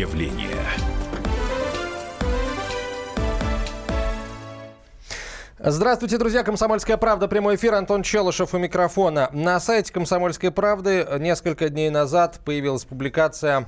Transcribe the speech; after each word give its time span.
явление. 0.00 0.56
Здравствуйте, 5.58 6.16
друзья. 6.16 6.42
Комсомольская 6.42 6.96
правда. 6.96 7.28
Прямой 7.28 7.56
эфир. 7.56 7.74
Антон 7.74 8.02
Челышев 8.02 8.54
у 8.54 8.58
микрофона. 8.58 9.28
На 9.34 9.60
сайте 9.60 9.92
Комсомольской 9.92 10.50
правды 10.50 11.06
несколько 11.18 11.68
дней 11.68 11.90
назад 11.90 12.40
появилась 12.46 12.86
публикация 12.86 13.66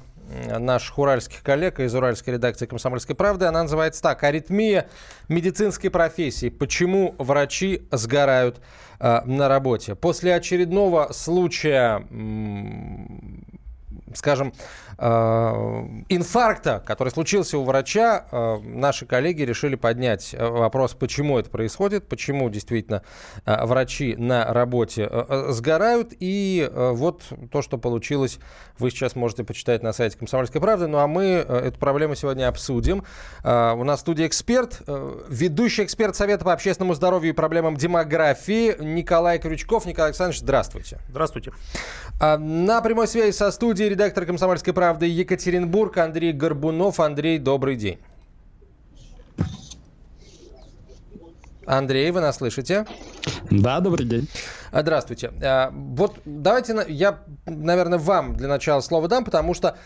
наших 0.58 0.98
уральских 0.98 1.42
коллег 1.42 1.80
из 1.80 1.94
уральской 1.94 2.34
редакции 2.34 2.64
«Комсомольской 2.64 3.14
правды». 3.14 3.44
Она 3.44 3.64
называется 3.64 4.00
так. 4.00 4.22
«Аритмия 4.22 4.88
медицинской 5.28 5.90
профессии. 5.90 6.48
Почему 6.48 7.14
врачи 7.18 7.82
сгорают 7.90 8.62
э, 8.98 9.20
на 9.26 9.48
работе?» 9.48 9.94
После 9.94 10.34
очередного 10.34 11.12
случая, 11.12 12.06
скажем, 14.16 14.52
Э, 15.04 15.84
инфаркта, 16.08 16.80
который 16.86 17.08
случился 17.08 17.58
у 17.58 17.64
врача, 17.64 18.24
э, 18.30 18.58
наши 18.62 19.04
коллеги 19.04 19.42
решили 19.42 19.74
поднять 19.74 20.32
э, 20.32 20.46
вопрос, 20.46 20.94
почему 20.94 21.40
это 21.40 21.50
происходит, 21.50 22.08
почему 22.08 22.48
действительно 22.50 23.02
врачи 23.44 24.14
на 24.16 24.52
работе 24.52 25.10
сгорают. 25.48 26.12
И 26.20 26.70
вот 26.72 27.22
то, 27.50 27.62
что 27.62 27.78
получилось, 27.78 28.38
вы 28.78 28.90
сейчас 28.90 29.16
можете 29.16 29.44
почитать 29.44 29.82
на 29.82 29.92
сайте 29.92 30.16
«Комсомольской 30.16 30.60
правды». 30.60 30.86
Ну 30.86 30.98
а 30.98 31.06
мы 31.06 31.24
эту 31.24 31.78
проблему 31.78 32.14
сегодня 32.14 32.48
обсудим. 32.48 33.04
У 33.42 33.46
нас 33.84 33.98
в 33.98 34.02
студии 34.02 34.26
эксперт, 34.26 34.82
ведущий 35.28 35.84
эксперт 35.84 36.14
Совета 36.16 36.44
по 36.44 36.52
общественному 36.52 36.94
здоровью 36.94 37.30
и 37.30 37.34
проблемам 37.34 37.76
демографии 37.76 38.76
Николай 38.80 39.38
Крючков. 39.38 39.86
Николай 39.86 40.10
Александрович, 40.10 40.40
здравствуйте. 40.40 40.98
Здравствуйте. 41.08 41.52
На 42.20 42.80
прямой 42.80 43.08
связи 43.08 43.32
со 43.32 43.50
студией 43.50 43.90
редактор 44.02 44.26
«Комсомольской 44.26 44.72
правды» 44.72 45.06
Екатеринбург. 45.06 45.96
Андрей 45.98 46.32
Горбунов. 46.32 46.98
Андрей, 46.98 47.38
добрый 47.38 47.76
день. 47.76 48.00
Андрей, 51.66 52.10
вы 52.10 52.20
нас 52.20 52.38
слышите? 52.38 52.84
Да, 53.48 53.78
добрый 53.78 54.04
день. 54.04 54.28
Здравствуйте. 54.72 55.30
А, 55.40 55.70
вот 55.72 56.18
давайте 56.24 56.84
я, 56.88 57.20
наверное, 57.46 58.00
вам 58.00 58.34
для 58.34 58.48
начала 58.48 58.80
слово 58.80 59.06
дам, 59.06 59.24
потому 59.24 59.54
что 59.54 59.76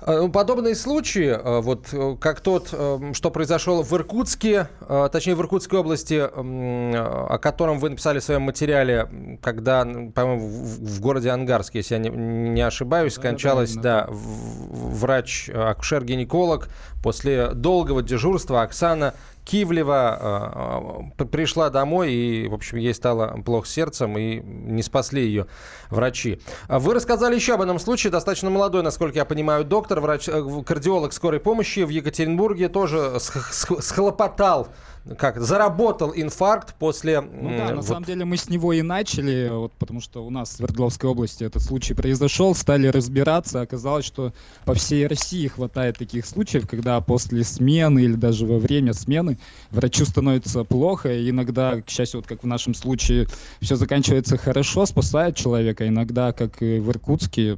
подобные 0.00 0.74
случаи, 0.74 1.28
э, 1.28 1.60
вот 1.60 1.88
э, 1.92 2.16
как 2.20 2.40
тот, 2.40 2.68
что 3.12 3.30
произошел 3.30 3.82
в 3.82 3.92
Иркутске, 3.92 4.68
точнее 5.12 5.34
в 5.34 5.40
Иркутской 5.40 5.78
области, 5.80 6.14
о 6.14 7.38
котором 7.38 7.78
вы 7.78 7.90
написали 7.90 8.18
в 8.18 8.24
своем 8.24 8.42
материале, 8.42 9.38
когда, 9.42 9.84
по-моему, 9.84 10.48
в 10.48 11.00
городе 11.00 11.30
Ангарске, 11.30 11.78
если 11.78 11.94
я 11.94 12.00
не, 12.00 12.62
ошибаюсь, 12.62 13.14
скончалась, 13.14 13.74
да, 13.74 13.82
да, 13.82 14.08
врач, 14.10 15.48
акушер-гинеколог 15.48 16.68
после 17.02 17.50
долгого 17.50 18.02
дежурства 18.02 18.62
Оксана 18.62 19.14
Кивлева 19.48 21.10
э, 21.18 21.24
пришла 21.24 21.70
домой, 21.70 22.12
и, 22.12 22.48
в 22.48 22.54
общем, 22.54 22.76
ей 22.76 22.92
стало 22.92 23.40
плохо 23.42 23.66
сердцем, 23.66 24.18
и 24.18 24.40
не 24.42 24.82
спасли 24.82 25.24
ее 25.24 25.46
врачи. 25.88 26.40
Вы 26.68 26.92
рассказали 26.92 27.34
еще 27.34 27.54
об 27.54 27.62
одном 27.62 27.78
случае, 27.78 28.10
достаточно 28.10 28.50
молодой, 28.50 28.82
насколько 28.82 29.16
я 29.16 29.24
понимаю, 29.24 29.64
доктор, 29.64 30.00
врач, 30.00 30.28
э, 30.28 30.42
кардиолог 30.66 31.14
скорой 31.14 31.40
помощи 31.40 31.80
в 31.80 31.88
Екатеринбурге 31.88 32.68
тоже 32.68 33.16
схлопотал 33.20 34.68
как 35.16 35.40
заработал 35.40 36.12
инфаркт 36.14 36.74
после... 36.74 37.20
Ну 37.20 37.50
да, 37.56 37.70
на 37.70 37.76
вот... 37.76 37.86
самом 37.86 38.04
деле 38.04 38.24
мы 38.24 38.36
с 38.36 38.48
него 38.48 38.72
и 38.72 38.82
начали, 38.82 39.48
вот, 39.50 39.72
потому 39.72 40.00
что 40.00 40.24
у 40.24 40.30
нас 40.30 40.50
в 40.50 40.56
Свердловской 40.56 41.08
области 41.08 41.44
этот 41.44 41.62
случай 41.62 41.94
произошел, 41.94 42.54
стали 42.54 42.88
разбираться, 42.88 43.60
оказалось, 43.60 44.04
что 44.04 44.32
по 44.64 44.74
всей 44.74 45.06
России 45.06 45.46
хватает 45.46 45.98
таких 45.98 46.26
случаев, 46.26 46.68
когда 46.68 47.00
после 47.00 47.44
смены 47.44 48.00
или 48.00 48.14
даже 48.14 48.46
во 48.46 48.58
время 48.58 48.92
смены 48.92 49.38
врачу 49.70 50.04
становится 50.04 50.64
плохо, 50.64 51.12
и 51.12 51.30
иногда, 51.30 51.80
к 51.80 51.88
счастью, 51.88 52.20
вот 52.20 52.26
как 52.26 52.42
в 52.42 52.46
нашем 52.46 52.74
случае, 52.74 53.26
все 53.60 53.76
заканчивается 53.76 54.36
хорошо, 54.36 54.84
спасает 54.86 55.36
человека, 55.36 55.86
иногда, 55.88 56.32
как 56.32 56.62
и 56.62 56.78
в 56.78 56.90
Иркутске, 56.90 57.56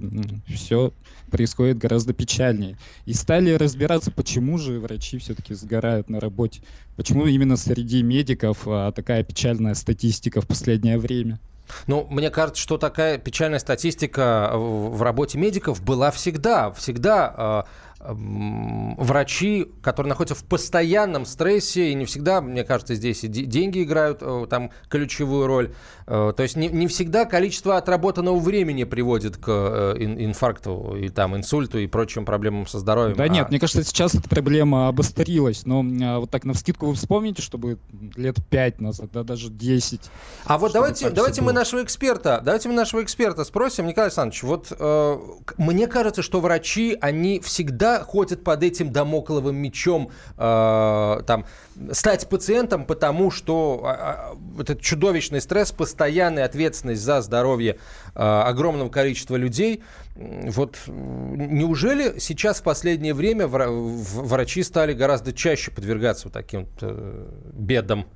все 0.49 0.93
происходит 1.31 1.79
гораздо 1.79 2.13
печальнее. 2.13 2.77
И 3.07 3.15
стали 3.15 3.53
разбираться, 3.53 4.11
почему 4.11 4.59
же 4.59 4.81
врачи 4.81 5.19
все-таки 5.19 5.55
сгорают 5.55 6.11
на 6.11 6.21
работе. 6.21 6.61
Почему 7.01 7.25
именно 7.25 7.57
среди 7.57 8.03
медиков 8.03 8.59
а, 8.67 8.93
такая 8.93 9.25
печальная 9.25 9.73
статистика 9.73 10.43
в 10.43 10.47
последнее 10.47 10.99
время. 10.99 11.41
Ну, 11.87 12.07
мне 12.11 12.29
кажется, 12.29 12.61
что 12.61 12.77
такая 12.77 13.17
печальная 13.17 13.59
статистика 13.59 14.51
в 14.53 15.01
работе 15.01 15.39
медиков 15.39 15.83
была 15.83 16.11
всегда. 16.11 16.71
Всегда 16.73 17.35
а, 17.35 17.67
врачи, 18.03 19.71
которые 19.83 20.09
находятся 20.09 20.35
в 20.35 20.45
постоянном 20.45 21.27
стрессе, 21.27 21.91
и 21.91 21.95
не 21.95 22.07
всегда, 22.07 22.41
мне 22.41 22.65
кажется, 22.65 22.95
здесь 22.95 23.25
и 23.25 23.29
деньги 23.29 23.83
играют 23.83 24.21
э, 24.23 24.47
там 24.49 24.71
ключевую 24.89 25.47
роль. 25.47 25.75
Э, 26.07 26.33
то 26.35 26.43
есть 26.43 26.57
не, 26.57 26.69
не 26.69 26.87
всегда 26.87 27.27
количество 27.27 27.77
отработанного 27.77 28.39
времени 28.39 28.85
приводит 28.85 29.37
к 29.37 29.49
э, 29.49 29.97
инфаркту 29.99 30.97
и 30.97 31.11
там 31.11 31.37
инсульту 31.37 31.79
и 31.79 31.87
прочим 31.87 32.25
проблемам 32.25 32.67
со 32.67 32.79
здоровьем. 32.79 33.17
Да 33.17 33.25
а... 33.25 33.29
нет, 33.29 33.51
мне 33.51 33.61
кажется, 33.61 33.85
сейчас 33.85 34.15
эта 34.15 34.29
проблема 34.31 34.89
обострилась, 34.89 35.67
но 35.67 35.85
а, 36.03 36.21
вот 36.21 36.31
так 36.31 36.45
на 36.45 36.55
вскидку 36.55 36.87
вы 36.87 36.95
вспомните, 36.95 37.43
чтобы 37.43 37.79
лет 38.17 38.37
5 38.49 38.81
назад, 38.81 39.11
да, 39.13 39.25
даже 39.25 39.51
10. 39.51 40.01
А 40.47 40.57
вот 40.57 40.73
давайте, 40.73 41.11
давайте 41.11 41.43
мы 41.43 41.53
нашего 41.53 41.83
эксперта, 41.83 42.41
давайте 42.43 42.69
мы 42.71 42.75
нашего 42.75 43.03
эксперта 43.03 43.45
спросим, 43.45 43.87
Николай 43.87 44.07
Александрович, 44.07 44.43
вот 44.43 44.69
э, 44.71 45.17
мне 45.59 45.87
кажется, 45.87 46.23
что 46.23 46.41
врачи, 46.41 46.97
они 46.99 47.41
всегда 47.41 47.90
ходят 47.99 48.43
под 48.45 48.63
этим 48.63 48.93
домокловым 48.93 49.57
мечом, 49.57 50.11
э, 50.37 51.23
там, 51.27 51.45
стать 51.93 52.29
пациентом, 52.29 52.85
потому 52.85 53.31
что 53.31 54.37
э, 54.57 54.61
этот 54.63 54.81
чудовищный 54.81 55.41
стресс, 55.41 55.73
постоянная 55.73 56.45
ответственность 56.45 57.03
за 57.03 57.21
здоровье 57.23 57.77
э, 58.15 58.21
огромного 58.21 58.89
количества 58.89 59.37
людей. 59.37 59.83
Вот 60.17 60.79
неужели 60.87 62.19
сейчас 62.19 62.61
в 62.61 62.63
последнее 62.63 63.15
время 63.15 63.47
врачи 63.47 64.63
стали 64.63 64.93
гораздо 64.93 65.33
чаще 65.33 65.71
подвергаться 65.71 66.29
вот 66.29 66.35
таким 66.35 66.67
э, 66.81 67.27
бедам? 67.53 68.07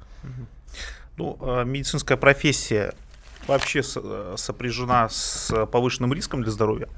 Ну, 1.16 1.38
э, 1.40 1.64
медицинская 1.64 2.16
профессия 2.16 2.92
вообще 3.46 3.82
э, 3.96 4.34
сопряжена 4.36 5.08
с 5.08 5.66
повышенным 5.66 6.12
риском 6.12 6.42
для 6.42 6.50
здоровья 6.50 6.88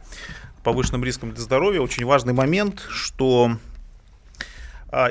повышенным 0.66 1.04
риском 1.04 1.30
для 1.30 1.40
здоровья. 1.44 1.80
Очень 1.80 2.04
важный 2.04 2.32
момент, 2.32 2.84
что 2.88 3.52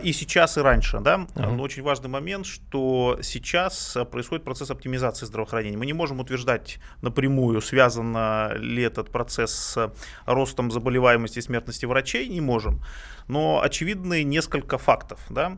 и 0.04 0.14
сейчас, 0.14 0.58
и 0.58 0.62
раньше, 0.62 1.00
да, 1.00 1.28
uh-huh. 1.36 1.52
но 1.52 1.64
очень 1.64 1.84
важный 1.84 2.10
момент, 2.10 2.46
что 2.46 3.20
сейчас 3.22 3.98
происходит 4.12 4.44
процесс 4.44 4.72
оптимизации 4.72 5.26
здравоохранения. 5.26 5.78
Мы 5.78 5.86
не 5.86 5.94
можем 5.94 6.20
утверждать 6.20 6.80
напрямую, 7.02 7.62
связан 7.62 8.16
ли 8.58 8.84
этот 8.84 9.12
процесс 9.12 9.54
с 9.54 9.92
ростом 10.26 10.72
заболеваемости 10.72 11.40
и 11.40 11.42
смертности 11.42 11.86
врачей, 11.86 12.28
не 12.28 12.42
можем. 12.42 12.82
Но 13.28 13.62
очевидны 13.62 14.24
несколько 14.24 14.78
фактов. 14.78 15.20
Да. 15.30 15.58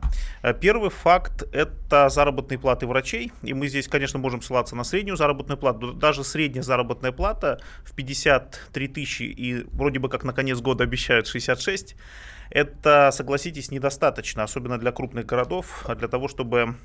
Первый 0.60 0.90
факт– 0.90 1.42
это 1.52 2.08
заработные 2.08 2.58
платы 2.58 2.86
врачей. 2.86 3.30
И 3.42 3.52
мы 3.52 3.68
здесь, 3.68 3.88
конечно, 3.88 4.18
можем 4.18 4.40
ссылаться 4.40 4.74
на 4.74 4.84
среднюю 4.84 5.16
заработную 5.16 5.58
плату. 5.58 5.92
Даже 5.92 6.24
средняя 6.24 6.62
заработная 6.62 7.12
плата 7.12 7.60
в 7.84 7.94
53 7.94 8.88
тысячи 8.88 9.22
и 9.24 9.64
вроде 9.70 9.98
бы 9.98 10.08
как 10.08 10.24
на 10.24 10.32
конец 10.32 10.60
года 10.60 10.84
обещают 10.84 11.26
66 11.26 11.94
это, 12.50 13.10
согласитесь, 13.12 13.70
недостаточно, 13.70 14.42
особенно 14.42 14.78
для 14.78 14.92
крупных 14.92 15.26
городов, 15.26 15.86
для 15.96 16.08
того, 16.08 16.28
чтобы 16.28 16.76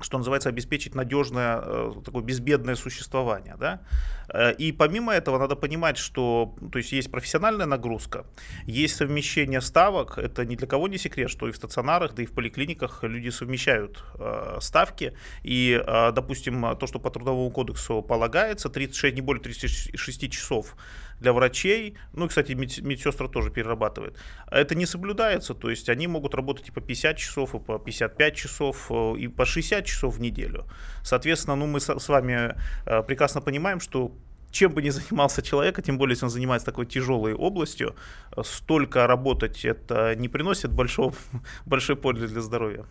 что 0.00 0.18
называется, 0.18 0.48
обеспечить 0.48 0.94
надежное, 0.94 1.60
э, 1.62 1.92
такое 2.04 2.22
безбедное 2.22 2.74
существование. 2.74 3.56
Да? 3.58 3.80
Э, 4.28 4.52
и 4.52 4.72
помимо 4.72 5.12
этого 5.12 5.38
надо 5.38 5.56
понимать, 5.56 5.98
что 5.98 6.54
то 6.72 6.78
есть, 6.78 6.92
есть 6.92 7.10
профессиональная 7.10 7.66
нагрузка, 7.66 8.24
есть 8.66 8.96
совмещение 8.96 9.60
ставок, 9.60 10.18
это 10.18 10.44
ни 10.44 10.56
для 10.56 10.66
кого 10.66 10.88
не 10.88 10.98
секрет, 10.98 11.30
что 11.30 11.48
и 11.48 11.52
в 11.52 11.56
стационарах, 11.56 12.14
да 12.14 12.22
и 12.22 12.26
в 12.26 12.32
поликлиниках 12.32 13.04
люди 13.04 13.30
совмещают 13.30 14.04
э, 14.18 14.58
ставки, 14.60 15.12
и, 15.42 15.80
э, 15.84 16.12
допустим, 16.12 16.76
то, 16.76 16.86
что 16.86 16.98
по 16.98 17.10
Трудовому 17.10 17.50
кодексу 17.50 18.02
полагается, 18.02 18.68
36, 18.68 19.14
не 19.14 19.20
более 19.20 19.42
36 19.42 20.30
часов 20.30 20.76
для 21.24 21.32
врачей, 21.32 21.94
ну, 22.12 22.28
кстати, 22.28 22.52
мед, 22.52 22.78
медсестры 22.82 23.28
тоже 23.28 23.50
перерабатывают, 23.50 24.16
это 24.50 24.74
не 24.74 24.86
соблюдается, 24.86 25.54
то 25.54 25.70
есть 25.70 25.88
они 25.88 26.06
могут 26.06 26.34
работать 26.34 26.68
и 26.68 26.72
по 26.72 26.80
50 26.80 27.16
часов, 27.16 27.54
и 27.54 27.58
по 27.58 27.78
55 27.78 28.36
часов, 28.36 28.86
э, 28.90 29.14
и 29.18 29.28
по 29.28 29.44
60 29.44 29.84
часов 29.84 30.16
в 30.16 30.20
неделю. 30.20 30.64
Соответственно, 31.02 31.56
ну, 31.56 31.66
мы 31.66 31.80
с, 31.80 31.98
с 31.98 32.08
вами 32.08 32.54
э, 32.86 33.02
прекрасно 33.02 33.40
понимаем, 33.40 33.80
что 33.80 34.12
чем 34.50 34.72
бы 34.72 34.82
ни 34.82 34.90
занимался 34.90 35.42
человек, 35.42 35.78
а 35.78 35.82
тем 35.82 35.98
более, 35.98 36.12
если 36.12 36.26
он 36.26 36.30
занимается 36.30 36.66
такой 36.66 36.86
тяжелой 36.86 37.34
областью, 37.34 37.94
э, 38.36 38.42
столько 38.44 39.06
работать 39.06 39.64
это 39.64 40.14
не 40.16 40.28
приносит 40.28 40.72
большого, 40.72 41.14
большой 41.66 41.96
пользы 41.96 42.28
для 42.28 42.40
здоровья. 42.40 42.84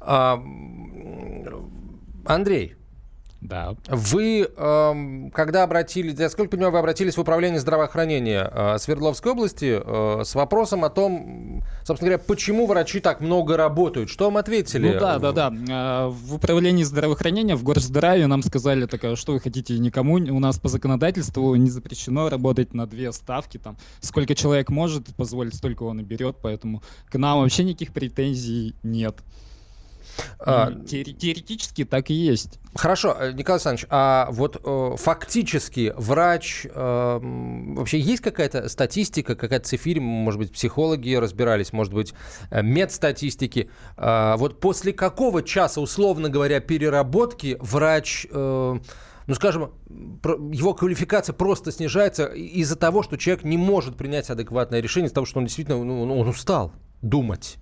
А, 0.00 0.34
Андрей, 2.26 2.76
Да. 3.44 3.76
Вы, 3.88 4.48
э, 4.56 5.30
когда 5.34 5.64
обратились, 5.64 6.18
я 6.18 6.30
сколько 6.30 6.52
понимаю, 6.52 6.72
вы 6.72 6.78
обратились 6.78 7.18
в 7.18 7.20
управление 7.20 7.60
здравоохранения 7.60 8.50
э, 8.50 8.78
Свердловской 8.78 9.32
области 9.32 9.82
э, 9.84 10.24
с 10.24 10.34
вопросом 10.34 10.82
о 10.82 10.88
том, 10.88 11.62
собственно 11.82 12.12
говоря, 12.12 12.24
почему 12.26 12.66
врачи 12.66 13.00
так 13.00 13.20
много 13.20 13.58
работают. 13.58 14.08
Что 14.08 14.24
вам 14.24 14.38
ответили? 14.38 14.94
Ну 14.94 14.98
да, 14.98 15.18
да, 15.18 15.32
да. 15.32 15.52
Э, 15.52 16.08
в 16.08 16.34
управлении 16.36 16.84
здравоохранения, 16.84 17.54
в 17.54 17.62
горздраве 17.62 18.26
нам 18.26 18.42
сказали, 18.42 18.86
так, 18.86 19.18
что 19.18 19.34
вы 19.34 19.40
хотите, 19.40 19.78
никому 19.78 20.14
у 20.14 20.38
нас 20.40 20.58
по 20.58 20.70
законодательству 20.70 21.54
не 21.54 21.68
запрещено 21.68 22.30
работать 22.30 22.72
на 22.72 22.86
две 22.86 23.12
ставки. 23.12 23.58
Там, 23.58 23.76
сколько 24.00 24.34
человек 24.34 24.70
может 24.70 25.14
позволить, 25.16 25.54
столько 25.54 25.82
он 25.82 26.00
и 26.00 26.02
берет, 26.02 26.36
поэтому 26.40 26.82
к 27.10 27.18
нам 27.18 27.40
вообще 27.40 27.64
никаких 27.64 27.92
претензий 27.92 28.74
нет. 28.82 29.16
А, 30.38 30.72
теоретически 30.72 31.84
так 31.84 32.10
и 32.10 32.14
есть. 32.14 32.58
Хорошо, 32.74 33.16
э, 33.18 33.32
Николай 33.32 33.56
Александрович, 33.56 33.86
а 33.88 34.28
вот 34.30 34.60
э, 34.64 34.96
фактически 34.96 35.92
врач, 35.96 36.66
э, 36.66 37.20
вообще 37.22 38.00
есть 38.00 38.22
какая-то 38.22 38.68
статистика, 38.68 39.36
какая-то 39.36 39.66
цифирь, 39.66 40.00
может 40.00 40.40
быть, 40.40 40.52
психологи 40.52 41.14
разбирались, 41.14 41.72
может 41.72 41.94
быть, 41.94 42.14
э, 42.50 42.62
медстатистики. 42.62 43.70
Э, 43.96 44.34
вот 44.36 44.60
после 44.60 44.92
какого 44.92 45.42
часа, 45.42 45.80
условно 45.80 46.28
говоря, 46.28 46.60
переработки 46.60 47.56
врач... 47.60 48.26
Э, 48.30 48.78
ну, 49.26 49.34
скажем, 49.34 49.72
его 50.52 50.74
квалификация 50.74 51.32
просто 51.32 51.72
снижается 51.72 52.26
из-за 52.26 52.76
того, 52.76 53.02
что 53.02 53.16
человек 53.16 53.42
не 53.42 53.56
может 53.56 53.96
принять 53.96 54.28
адекватное 54.28 54.80
решение, 54.80 55.06
из-за 55.06 55.14
того, 55.14 55.24
что 55.26 55.38
он 55.38 55.46
действительно 55.46 55.82
ну, 55.82 56.02
он 56.02 56.28
устал 56.28 56.72
думать. 57.00 57.56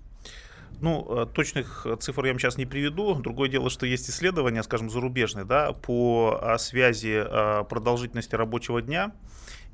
Ну, 0.83 1.07
э, 1.07 1.25
точных 1.33 1.85
э, 1.85 1.95
цифр 1.95 2.25
я 2.25 2.33
вам 2.33 2.39
сейчас 2.39 2.57
не 2.57 2.65
приведу. 2.65 3.15
Другое 3.15 3.47
дело, 3.47 3.69
что 3.69 3.85
есть 3.85 4.09
исследования, 4.09 4.61
скажем, 4.63 4.89
зарубежные, 4.89 5.45
да, 5.45 5.71
по 5.71 6.37
э, 6.41 6.57
связи 6.57 7.23
продолжительности 7.69 8.35
рабочего 8.35 8.81
дня 8.81 9.13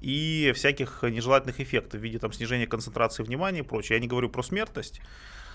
и 0.01 0.51
всяких 0.53 1.01
нежелательных 1.01 1.59
эффектов 1.61 1.99
в 1.99 2.03
виде 2.03 2.19
там, 2.19 2.31
снижения 2.31 2.67
концентрации 2.67 3.23
внимания 3.23 3.61
и 3.61 3.63
прочее. 3.63 3.95
Я 3.95 4.01
не 4.01 4.07
говорю 4.07 4.29
про 4.29 4.43
смертность, 4.43 5.01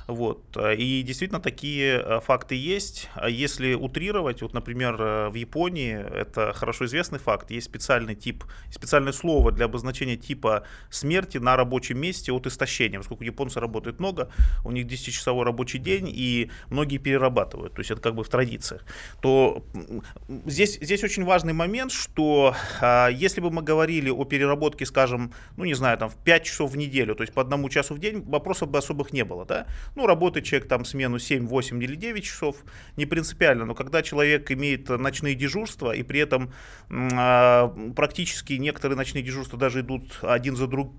вот. 0.06 0.56
И 0.76 1.02
действительно 1.02 1.40
такие 1.40 2.00
э, 2.00 2.20
факты 2.20 2.54
есть. 2.54 3.08
А 3.14 3.28
если 3.28 3.74
утрировать, 3.74 4.42
вот, 4.42 4.52
например, 4.52 5.00
э, 5.00 5.28
в 5.30 5.34
Японии, 5.34 5.94
это 5.94 6.52
хорошо 6.52 6.84
известный 6.84 7.18
факт, 7.18 7.50
есть 7.50 7.66
специальный 7.66 8.14
тип, 8.14 8.44
специальное 8.70 9.12
слово 9.12 9.50
для 9.50 9.64
обозначения 9.64 10.16
типа 10.16 10.64
смерти 10.90 11.38
на 11.38 11.56
рабочем 11.56 11.98
месте 11.98 12.32
от 12.32 12.46
истощения. 12.46 12.98
Поскольку 12.98 13.24
японцы 13.24 13.60
работают 13.60 13.98
много, 13.98 14.30
у 14.64 14.70
них 14.70 14.86
10-часовой 14.86 15.44
рабочий 15.44 15.78
день, 15.78 16.10
и 16.12 16.50
многие 16.68 16.98
перерабатывают, 16.98 17.72
то 17.72 17.80
есть 17.80 17.90
это 17.90 18.00
как 18.00 18.14
бы 18.14 18.24
в 18.24 18.28
традициях, 18.28 18.84
то 19.22 19.64
здесь, 20.44 20.78
здесь 20.80 21.02
очень 21.02 21.24
важный 21.24 21.54
момент, 21.54 21.92
что 21.92 22.54
а, 22.80 23.08
если 23.08 23.40
бы 23.40 23.50
мы 23.50 23.62
говорили 23.62 24.10
о 24.10 24.24
переработке, 24.24 24.84
скажем, 24.84 25.32
ну 25.56 25.64
не 25.64 25.74
знаю, 25.74 25.96
там 25.96 26.10
в 26.10 26.16
5 26.16 26.44
часов 26.44 26.72
в 26.72 26.76
неделю, 26.76 27.14
то 27.14 27.22
есть 27.22 27.32
по 27.32 27.40
одному 27.40 27.68
часу 27.70 27.94
в 27.94 27.98
день, 27.98 28.22
вопросов 28.22 28.70
бы 28.70 28.78
особых 28.78 29.12
не 29.12 29.24
было, 29.24 29.44
да, 29.46 29.66
ну, 29.94 30.06
работает 30.06 30.46
человек 30.46 30.68
там 30.68 30.84
смену 30.84 31.18
7, 31.18 31.46
8 31.46 31.82
или 31.82 31.94
9 31.94 32.24
часов, 32.24 32.56
не 32.96 33.06
принципиально, 33.06 33.64
но 33.64 33.74
когда 33.74 34.02
человек 34.02 34.50
имеет 34.50 34.88
ночные 34.88 35.34
дежурства 35.34 35.92
и 35.92 36.02
при 36.02 36.20
этом 36.20 36.52
э, 36.90 37.92
практически 37.94 38.54
некоторые 38.54 38.96
ночные 38.96 39.22
дежурства 39.22 39.58
даже 39.58 39.80
идут 39.80 40.18
один 40.22 40.56
за 40.56 40.66
другим, 40.66 40.94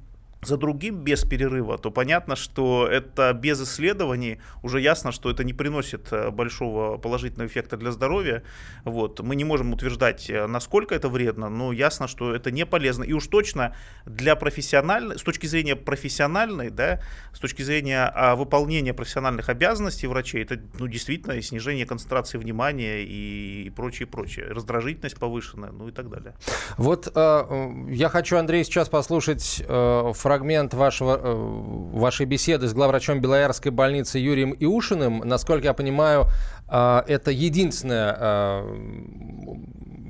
за 0.47 0.57
другим 0.57 1.03
без 1.03 1.23
перерыва, 1.23 1.77
то 1.77 1.91
понятно, 1.91 2.35
что 2.35 2.87
это 2.87 3.33
без 3.33 3.61
исследований 3.61 4.39
уже 4.63 4.81
ясно, 4.81 5.11
что 5.11 5.29
это 5.29 5.43
не 5.43 5.53
приносит 5.53 6.11
э, 6.11 6.29
большого 6.29 6.97
положительного 6.97 7.47
эффекта 7.47 7.77
для 7.77 7.91
здоровья. 7.91 8.43
Вот. 8.83 9.19
Мы 9.19 9.35
не 9.35 9.43
можем 9.43 9.73
утверждать, 9.73 10.29
э, 10.29 10.47
насколько 10.47 10.95
это 10.95 11.09
вредно, 11.09 11.49
но 11.49 11.71
ясно, 11.71 12.07
что 12.07 12.33
это 12.33 12.51
не 12.51 12.65
полезно. 12.65 13.03
И 13.03 13.13
уж 13.13 13.27
точно 13.27 13.75
для 14.05 14.35
профессиональной, 14.35 15.17
с 15.17 15.23
точки 15.23 15.47
зрения 15.47 15.75
профессиональной, 15.75 16.69
да, 16.69 17.01
с 17.33 17.39
точки 17.39 17.61
зрения 17.61 18.11
а, 18.13 18.35
выполнения 18.35 18.93
профессиональных 18.93 19.49
обязанностей 19.49 20.07
врачей, 20.07 20.43
это 20.43 20.59
ну, 20.79 20.87
действительно 20.87 21.41
снижение 21.41 21.85
концентрации 21.85 22.37
внимания 22.37 23.03
и, 23.03 23.71
прочее, 23.75 24.07
прочее. 24.07 24.47
Раздражительность 24.47 25.17
повышенная, 25.17 25.71
ну 25.71 25.87
и 25.87 25.91
так 25.91 26.09
далее. 26.09 26.35
Вот 26.77 27.11
э, 27.13 27.71
я 27.89 28.09
хочу, 28.09 28.37
Андрей, 28.37 28.63
сейчас 28.63 28.89
послушать 28.89 29.63
э, 29.67 30.11
фрагмент 30.13 30.34
вашего, 30.73 31.19
э, 31.21 31.97
вашей 31.97 32.25
беседы 32.25 32.67
с 32.67 32.73
главврачом 32.73 33.21
Белоярской 33.21 33.71
больницы 33.71 34.19
Юрием 34.19 34.55
Иушиным. 34.59 35.19
Насколько 35.19 35.67
я 35.67 35.73
понимаю, 35.73 36.25
это 36.67 37.31
единственная 37.31 38.17
э, 38.19 38.95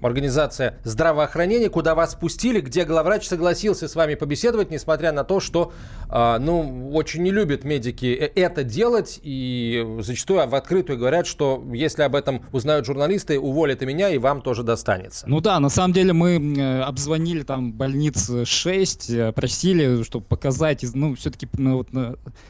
организация 0.06 0.78
здравоохранения, 0.84 1.70
куда 1.70 1.96
вас 1.96 2.14
спустили, 2.14 2.62
где 2.62 2.86
главврач 2.86 3.28
согласился 3.28 3.88
с 3.88 3.96
вами 3.96 4.16
побеседовать, 4.16 4.70
несмотря 4.70 5.12
на 5.12 5.24
то, 5.24 5.40
что, 5.40 5.74
э, 6.10 6.38
ну, 6.40 6.92
очень 6.94 7.24
не 7.24 7.32
любят 7.32 7.64
медики 7.64 8.06
э, 8.06 8.32
это 8.36 8.64
делать, 8.64 9.20
и 9.24 9.98
зачастую 10.00 10.48
в 10.48 10.56
открытую 10.56 11.00
говорят, 11.00 11.28
что 11.28 11.64
если 11.74 12.04
об 12.04 12.16
этом 12.16 12.44
узнают 12.52 12.86
журналисты, 12.86 13.40
уволят 13.40 13.82
и 13.82 13.86
меня, 13.86 14.10
и 14.10 14.18
вам 14.18 14.42
тоже 14.42 14.64
достанется. 14.64 15.28
Ну 15.28 15.42
да, 15.42 15.60
на 15.60 15.70
самом 15.70 15.94
деле 15.94 16.14
мы 16.14 16.38
э, 16.38 16.82
обзвонили 16.82 17.44
там 17.44 17.74
больниц 17.74 18.30
6, 18.46 19.34
просили, 19.34 20.04
чтобы 20.04 20.26
показать, 20.26 20.86
ну, 20.94 21.16
все-таки 21.16 21.48
ну, 21.58 21.78
вот, 21.78 21.90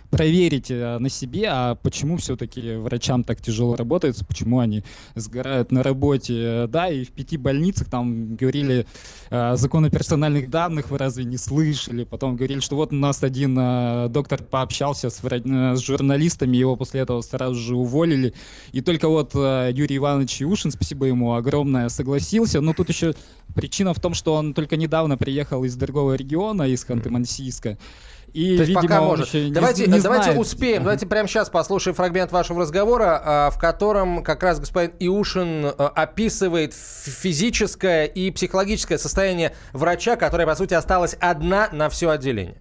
проверить 0.10 0.70
на 0.70 1.10
себе, 1.10 1.48
а 1.50 1.76
почему 1.76 2.18
все-таки 2.18 2.76
врачам 2.76 3.24
так 3.24 3.42
тяжело 3.42 3.76
работается, 3.96 4.26
почему 4.26 4.60
они 4.60 4.84
сгорают 5.16 5.72
на 5.72 5.82
работе, 5.82 6.68
да, 6.68 6.90
и 6.90 7.06
в 7.06 7.12
пяти 7.12 7.38
больницах, 7.38 7.90
там 7.90 8.36
говорили 8.36 8.86
э, 9.30 9.56
закон 9.56 9.86
о 9.86 9.90
персональных 9.90 10.50
данных, 10.50 10.92
вы 10.92 10.98
разве 10.98 11.24
не 11.24 11.38
слышали? 11.38 12.04
Потом 12.04 12.36
говорили, 12.36 12.60
что 12.60 12.76
вот 12.76 12.92
у 12.92 12.96
нас 12.96 13.24
один 13.24 13.58
э, 13.58 14.10
доктор 14.10 14.44
пообщался 14.44 15.10
с, 15.10 15.22
э, 15.24 15.76
с 15.76 15.80
журналистами, 15.80 16.58
его 16.58 16.76
после 16.76 17.02
этого 17.02 17.22
сразу 17.22 17.56
же 17.56 17.76
уволили. 17.76 18.34
И 18.74 18.82
только 18.82 19.08
вот 19.08 19.32
э, 19.34 19.72
Юрий 19.74 19.98
Иванович 19.98 20.42
Юшин, 20.42 20.72
спасибо 20.72 21.06
ему 21.06 21.34
огромное, 21.34 21.88
согласился. 21.88 22.60
Но 22.60 22.74
тут 22.74 22.90
еще 22.90 23.14
причина 23.56 23.94
в 23.94 24.00
том, 24.02 24.14
что 24.14 24.34
он 24.34 24.54
только 24.54 24.76
недавно 24.76 25.18
приехал 25.18 25.64
из 25.64 25.76
другого 25.78 26.16
региона, 26.16 26.64
из 26.64 26.86
Ханты-Мансийска. 26.86 27.78
И, 28.36 28.58
То 28.58 28.64
есть 28.64 28.68
видимо, 28.68 28.82
пока 28.82 29.02
может. 29.02 29.54
Давайте, 29.54 29.88
не, 29.88 29.94
не 29.94 30.02
давайте 30.02 30.24
знает. 30.26 30.40
успеем. 30.40 30.84
Давайте 30.84 31.06
прямо 31.06 31.26
сейчас 31.26 31.50
послушаем 31.50 31.96
фрагмент 31.96 32.34
вашего 32.34 32.60
разговора, 32.60 33.22
а, 33.24 33.50
в 33.50 33.58
котором 33.58 34.26
как 34.26 34.44
раз 34.44 34.60
господин 34.60 34.94
Иушин 35.00 35.66
а, 35.66 35.88
описывает 35.96 36.74
физическое 36.74 38.04
и 38.04 38.32
психологическое 38.32 38.98
состояние 38.98 39.56
врача, 39.72 40.18
которая, 40.18 40.46
по 40.46 40.54
сути, 40.56 40.74
осталась 40.74 41.16
одна 41.22 41.70
на 41.72 41.88
все 41.88 42.10
отделение. 42.10 42.58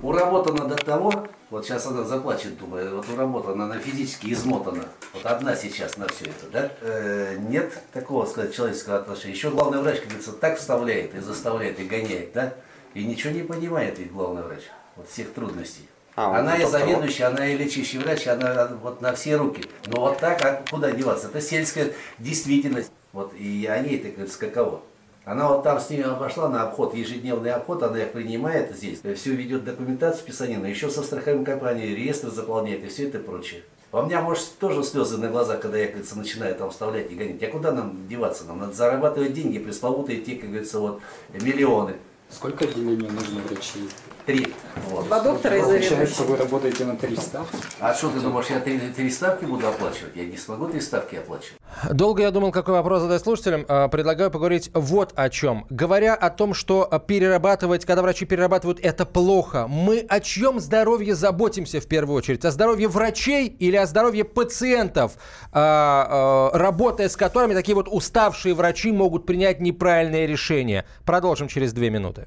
Уработана 0.00 0.64
до 0.64 0.76
того, 0.76 1.26
вот 1.50 1.66
сейчас 1.66 1.84
она 1.84 2.04
заплачет, 2.04 2.58
думаю, 2.58 2.96
вот 2.96 3.06
уработана, 3.10 3.64
она 3.64 3.78
физически 3.78 4.32
измотана. 4.32 4.84
Вот 5.12 5.26
одна 5.26 5.54
сейчас 5.54 5.98
на 5.98 6.08
все 6.08 6.24
это, 6.24 6.50
да? 6.50 6.72
Э, 6.80 7.36
нет 7.38 7.70
такого, 7.92 8.24
сказать, 8.24 8.54
человеческого 8.54 8.96
отношения. 8.96 9.34
Еще 9.34 9.50
главный 9.50 9.82
врач, 9.82 9.98
как 9.98 10.06
говорится, 10.08 10.32
так 10.32 10.58
вставляет 10.58 11.14
и 11.14 11.20
заставляет, 11.20 11.78
и 11.80 11.84
гоняет, 11.84 12.32
да? 12.32 12.54
И 12.94 13.04
ничего 13.04 13.34
не 13.34 13.42
понимает 13.42 13.98
ведь 13.98 14.10
главный 14.10 14.42
врач 14.42 14.62
вот 14.98 15.08
всех 15.08 15.32
трудностей. 15.32 15.88
А, 16.16 16.40
она 16.40 16.56
и 16.56 16.66
заведующая, 16.66 17.28
она 17.28 17.46
и 17.46 17.56
лечащий 17.56 17.98
врач, 17.98 18.26
она 18.26 18.68
вот 18.82 19.00
на 19.00 19.14
все 19.14 19.36
руки. 19.36 19.64
Но 19.86 20.00
вот 20.00 20.18
так, 20.18 20.44
а 20.44 20.62
куда 20.68 20.90
деваться? 20.90 21.28
Это 21.28 21.40
сельская 21.40 21.92
действительность. 22.18 22.90
Вот, 23.12 23.32
и 23.38 23.66
они 23.66 23.96
это, 23.96 24.08
говорится, 24.08 24.38
каково. 24.38 24.82
Она 25.24 25.48
вот 25.48 25.62
там 25.62 25.78
с 25.78 25.90
ними 25.90 26.04
пошла 26.18 26.48
на 26.48 26.62
обход, 26.62 26.94
ежедневный 26.94 27.52
обход, 27.52 27.82
она 27.82 28.02
их 28.02 28.12
принимает 28.12 28.74
здесь, 28.74 29.00
все 29.16 29.32
ведет 29.32 29.62
документацию 29.62 30.24
писанина, 30.24 30.66
еще 30.66 30.88
со 30.88 31.02
страховой 31.02 31.44
компанией 31.44 31.94
реестр 31.94 32.30
заполняет 32.30 32.82
и 32.84 32.88
все 32.88 33.08
это 33.08 33.18
прочее. 33.18 33.62
А 33.92 34.00
у 34.00 34.06
меня, 34.06 34.20
может, 34.20 34.58
тоже 34.58 34.82
слезы 34.82 35.18
на 35.18 35.28
глазах, 35.28 35.60
когда 35.60 35.78
я, 35.78 35.84
как 35.84 35.94
говорится, 35.94 36.18
начинаю 36.18 36.54
там 36.54 36.70
вставлять 36.70 37.10
и 37.10 37.14
гонить. 37.14 37.42
А 37.42 37.46
куда 37.48 37.72
нам 37.72 38.08
деваться? 38.08 38.44
Нам 38.44 38.58
надо 38.58 38.72
зарабатывать 38.72 39.32
деньги, 39.32 39.58
пресловутые 39.58 40.20
те, 40.20 40.36
как 40.36 40.50
говорится, 40.50 40.78
вот 40.78 41.00
миллионы. 41.32 41.96
Сколько 42.28 42.64
отделений 42.64 43.08
нужно 43.08 43.40
врачей? 43.42 43.88
Три. 44.28 44.46
Вот. 44.90 45.06
Два 45.06 45.20
доктора 45.20 45.56
и 45.56 45.62
Получается, 45.62 46.22
вы 46.24 46.36
работаете 46.36 46.84
на 46.84 46.96
три 46.96 47.16
ставки? 47.16 47.56
А 47.80 47.94
что 47.94 48.10
ты 48.10 48.20
думаешь, 48.20 48.44
я 48.50 48.60
три, 48.60 48.78
три 48.78 49.10
ставки 49.10 49.46
буду 49.46 49.66
оплачивать? 49.66 50.14
Я 50.14 50.26
не 50.26 50.36
смогу 50.36 50.68
три 50.68 50.82
ставки 50.82 51.16
оплачивать. 51.16 51.54
Долго 51.90 52.20
я 52.20 52.30
думал, 52.30 52.52
какой 52.52 52.74
вопрос 52.74 53.00
задать 53.00 53.22
слушателям. 53.22 53.64
А, 53.68 53.88
предлагаю 53.88 54.30
поговорить 54.30 54.70
вот 54.74 55.14
о 55.16 55.30
чем. 55.30 55.64
Говоря 55.70 56.14
о 56.14 56.28
том, 56.28 56.52
что 56.52 56.86
перерабатывать, 57.06 57.86
когда 57.86 58.02
врачи 58.02 58.26
перерабатывают, 58.26 58.80
это 58.82 59.06
плохо. 59.06 59.66
Мы 59.66 60.00
о 60.06 60.20
чьем 60.20 60.60
здоровье 60.60 61.14
заботимся 61.14 61.80
в 61.80 61.86
первую 61.86 62.18
очередь? 62.18 62.44
О 62.44 62.50
здоровье 62.50 62.88
врачей 62.88 63.46
или 63.46 63.76
о 63.76 63.86
здоровье 63.86 64.24
пациентов, 64.24 65.12
а, 65.52 66.50
а, 66.52 66.58
работая 66.58 67.08
с 67.08 67.16
которыми 67.16 67.54
такие 67.54 67.74
вот 67.74 67.88
уставшие 67.90 68.52
врачи 68.52 68.92
могут 68.92 69.24
принять 69.24 69.58
неправильные 69.60 70.26
решения? 70.26 70.84
Продолжим 71.06 71.48
через 71.48 71.72
две 71.72 71.88
минуты. 71.88 72.26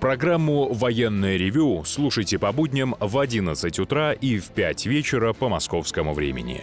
Программу 0.00 0.72
«Военное 0.72 1.36
ревю» 1.36 1.84
слушайте 1.84 2.38
по 2.38 2.52
будням 2.52 2.96
в 3.00 3.18
11 3.18 3.78
утра 3.80 4.12
и 4.12 4.38
в 4.38 4.48
5 4.48 4.86
вечера 4.86 5.34
по 5.34 5.50
московскому 5.50 6.14
времени. 6.14 6.62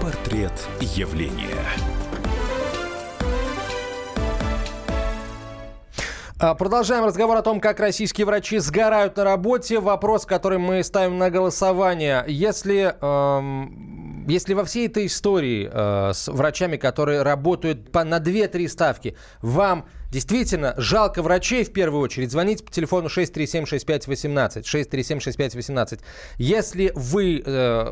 Портрет 0.00 0.52
явления. 0.80 1.64
А, 6.38 6.54
Продолжаем 6.54 7.04
разговор 7.04 7.36
о 7.38 7.42
том, 7.42 7.60
как 7.60 7.80
российские 7.80 8.24
врачи 8.24 8.58
сгорают 8.58 9.16
на 9.16 9.24
работе. 9.24 9.80
Вопрос, 9.80 10.26
который 10.26 10.58
мы 10.58 10.84
ставим 10.84 11.18
на 11.18 11.28
голосование. 11.28 12.24
Если, 12.28 12.94
эм, 13.00 13.90
если 14.26 14.54
во 14.54 14.64
всей 14.64 14.86
этой 14.86 15.06
истории 15.06 15.70
э, 15.72 16.12
с 16.12 16.28
врачами, 16.28 16.76
которые 16.76 17.22
работают 17.22 17.90
по, 17.92 18.04
на 18.04 18.18
2-3 18.18 18.68
ставки, 18.68 19.16
вам 19.42 19.86
действительно 20.10 20.74
жалко 20.76 21.22
врачей 21.22 21.64
в 21.64 21.72
первую 21.72 22.02
очередь, 22.02 22.30
звоните 22.30 22.64
по 22.64 22.70
телефону 22.70 23.08
637-6518. 23.08 24.62
637-6518. 24.62 26.00
Если 26.38 26.92
вы, 26.94 27.42
э, 27.44 27.90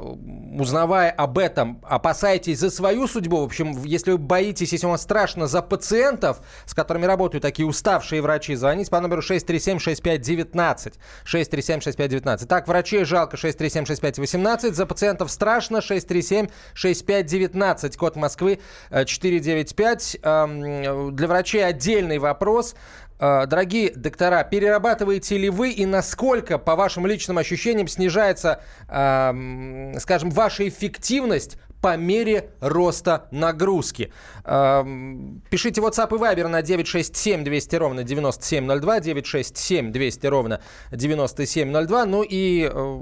узнавая 0.59 1.11
об 1.11 1.39
этом, 1.39 1.81
опасаетесь 1.85 2.59
за 2.59 2.71
свою 2.71 3.07
судьбу, 3.07 3.41
в 3.41 3.45
общем, 3.45 3.85
если 3.85 4.13
вы 4.13 4.19
боитесь, 4.19 4.73
если 4.73 4.87
вам 4.87 4.99
страшно 4.99 5.47
за 5.47 5.63
пациентов, 5.63 6.41
с 6.67 6.75
которыми 6.75 7.07
работают 7.07 7.43
такие 7.43 7.67
уставшие 7.67 8.23
врачи, 8.23 8.55
звоните 8.55 8.91
по 8.91 9.01
номеру 9.01 9.23
637-6519. 9.23 10.95
637-6519. 11.25 12.47
Так, 12.47 12.69
врачей 12.69 13.05
жалко 13.05 13.37
637-6518, 13.37 14.73
за 14.73 14.87
пациентов 14.87 15.31
страшно 15.31 15.79
637-6519. 15.79 17.97
Код 17.97 18.17
Москвы 18.17 18.59
э, 18.91 19.05
495. 19.05 20.19
Эм, 20.23 21.15
Для 21.15 21.29
врачей 21.29 21.65
отдельный 22.09 22.19
вопрос. 22.19 22.75
Э, 23.21 23.47
Дорогие 23.47 23.93
доктора, 23.95 24.45
перерабатываете 24.45 25.39
ли 25.39 25.51
вы 25.51 25.71
и 25.71 25.87
насколько, 25.87 26.59
по 26.59 26.77
вашим 26.77 27.07
личным 27.07 27.39
ощущениям, 27.39 27.89
снижается, 27.89 28.61
эм, 28.89 29.95
скажем, 30.01 30.31
ваша 30.31 30.69
эффективность 30.69 31.59
по 31.81 31.97
мере 31.97 32.51
роста 32.61 33.29
нагрузки. 33.31 34.13
Эм, 34.45 35.43
Пишите 35.51 35.81
WhatsApp 35.81 36.15
и 36.15 36.19
Viber 36.19 36.49
на 36.49 36.63
967 36.63 37.45
200 37.45 37.77
ровно 37.77 38.03
9702, 38.03 39.01
967 39.01 39.93
200 39.93 40.27
ровно 40.27 40.61
9702. 40.91 42.07
Ну 42.07 42.25
и, 42.29 42.69
э, 42.73 43.01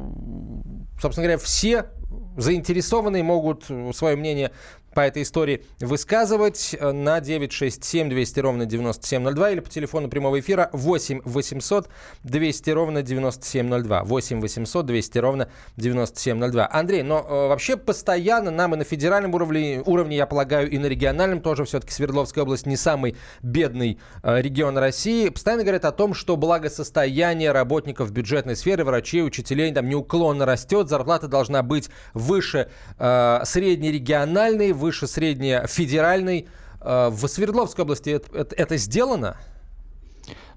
собственно 1.01 1.27
говоря, 1.27 1.39
все 1.39 1.87
заинтересованные 2.37 3.23
могут 3.23 3.65
свое 3.95 4.15
мнение 4.17 4.51
по 4.97 5.01
этой 5.01 5.25
истории 5.25 5.63
высказывать 5.79 6.75
э, 6.81 6.91
на 6.91 7.21
967 7.21 8.09
200 8.09 8.41
ровно 8.41 8.65
9702 8.65 9.51
или 9.51 9.61
по 9.61 9.69
телефону 9.69 10.09
прямого 10.09 10.41
эфира 10.41 10.71
8 10.73 11.21
800 11.23 11.91
200 12.25 12.71
ровно 12.71 13.03
9702. 13.03 14.05
8 14.05 14.41
800 14.41 14.87
200 14.87 15.19
ровно 15.19 15.49
9702. 15.77 16.69
Андрей, 16.73 17.03
но 17.03 17.19
э, 17.19 17.49
вообще 17.49 17.77
постоянно 17.77 18.51
нам 18.51 18.73
и 18.73 18.79
на 18.79 18.85
федеральном 18.85 19.35
уровне, 19.35 19.83
уровне, 19.85 20.17
я 20.17 20.25
полагаю, 20.25 20.71
и 20.71 20.79
на 20.79 20.87
региональном 20.87 21.43
тоже 21.43 21.67
все-таки 21.67 21.93
Свердловская 21.93 22.45
область 22.45 22.65
не 22.65 22.77
самый 22.79 23.17
бедный 23.43 23.99
э, 24.23 24.41
регион 24.41 24.79
России, 24.79 25.29
постоянно 25.29 25.65
говорят 25.65 25.85
о 25.85 25.93
том, 25.93 26.15
что 26.15 26.39
благосостояние 26.39 27.53
работников 27.53 28.13
бюджетной 28.13 28.57
сферы, 28.57 28.83
врачей, 28.83 29.23
учителей 29.23 29.75
там 29.75 29.91
неуклонно 29.91 30.47
растет, 30.47 30.89
зарплата 30.89 31.29
должна 31.29 31.63
быть 31.63 31.91
выше 32.15 32.71
э, 32.99 33.41
среднерегиональной, 33.45 34.73
среднефедеральной. 34.93 36.49
Э, 36.81 37.09
в 37.11 37.27
Свердловской 37.27 37.83
области 37.85 38.11
это, 38.11 38.37
это- 38.37 38.55
это 38.55 38.77
сделано? 38.77 39.37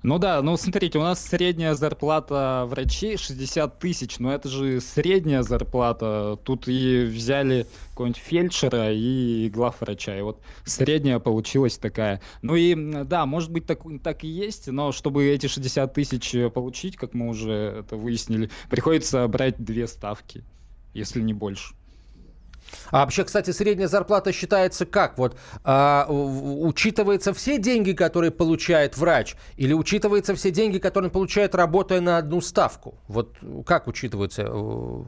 Ну 0.01 0.17
да, 0.17 0.41
ну 0.41 0.55
смотрите, 0.55 0.97
у 0.97 1.01
нас 1.01 1.21
средняя 1.21 1.73
зарплата 1.73 2.63
врачей 2.67 3.17
60 3.17 3.79
тысяч, 3.79 4.17
но 4.17 4.33
это 4.33 4.47
же 4.47 4.79
средняя 4.79 5.41
зарплата. 5.43 6.39
Тут 6.45 6.69
и 6.69 7.03
взяли 7.03 7.67
какого-нибудь 7.91 8.21
фельдшера 8.21 8.93
и 8.93 9.49
главврача, 9.49 10.17
и 10.17 10.21
вот 10.21 10.39
средняя 10.63 11.19
получилась 11.19 11.77
такая. 11.77 12.21
Ну 12.41 12.55
и 12.55 13.03
да, 13.03 13.25
может 13.25 13.51
быть 13.51 13.65
так, 13.65 13.81
так 14.01 14.23
и 14.23 14.27
есть, 14.29 14.67
но 14.67 14.93
чтобы 14.93 15.25
эти 15.25 15.47
60 15.47 15.93
тысяч 15.93 16.33
получить, 16.53 16.95
как 16.95 17.13
мы 17.13 17.27
уже 17.27 17.51
это 17.51 17.97
выяснили, 17.97 18.49
приходится 18.69 19.27
брать 19.27 19.61
две 19.61 19.85
ставки, 19.85 20.45
если 20.93 21.21
не 21.21 21.33
больше. 21.33 21.73
А 22.91 22.99
вообще, 22.99 23.23
кстати, 23.23 23.51
средняя 23.51 23.87
зарплата 23.87 24.31
считается 24.31 24.85
как? 24.85 25.17
Вот 25.17 25.37
а, 25.63 26.05
у- 26.09 26.13
у- 26.13 26.67
учитываются 26.67 27.33
все 27.33 27.57
деньги, 27.57 27.91
которые 27.93 28.31
получает 28.31 28.97
врач, 28.97 29.35
или 29.57 29.73
учитываются 29.73 30.35
все 30.35 30.51
деньги, 30.51 30.77
которые 30.77 31.07
он 31.09 31.11
получает, 31.13 31.55
работая 31.55 32.01
на 32.01 32.17
одну 32.17 32.41
ставку? 32.41 32.95
Вот 33.07 33.35
как 33.65 33.87
учитываются? 33.87 34.43
Э, 34.47 35.03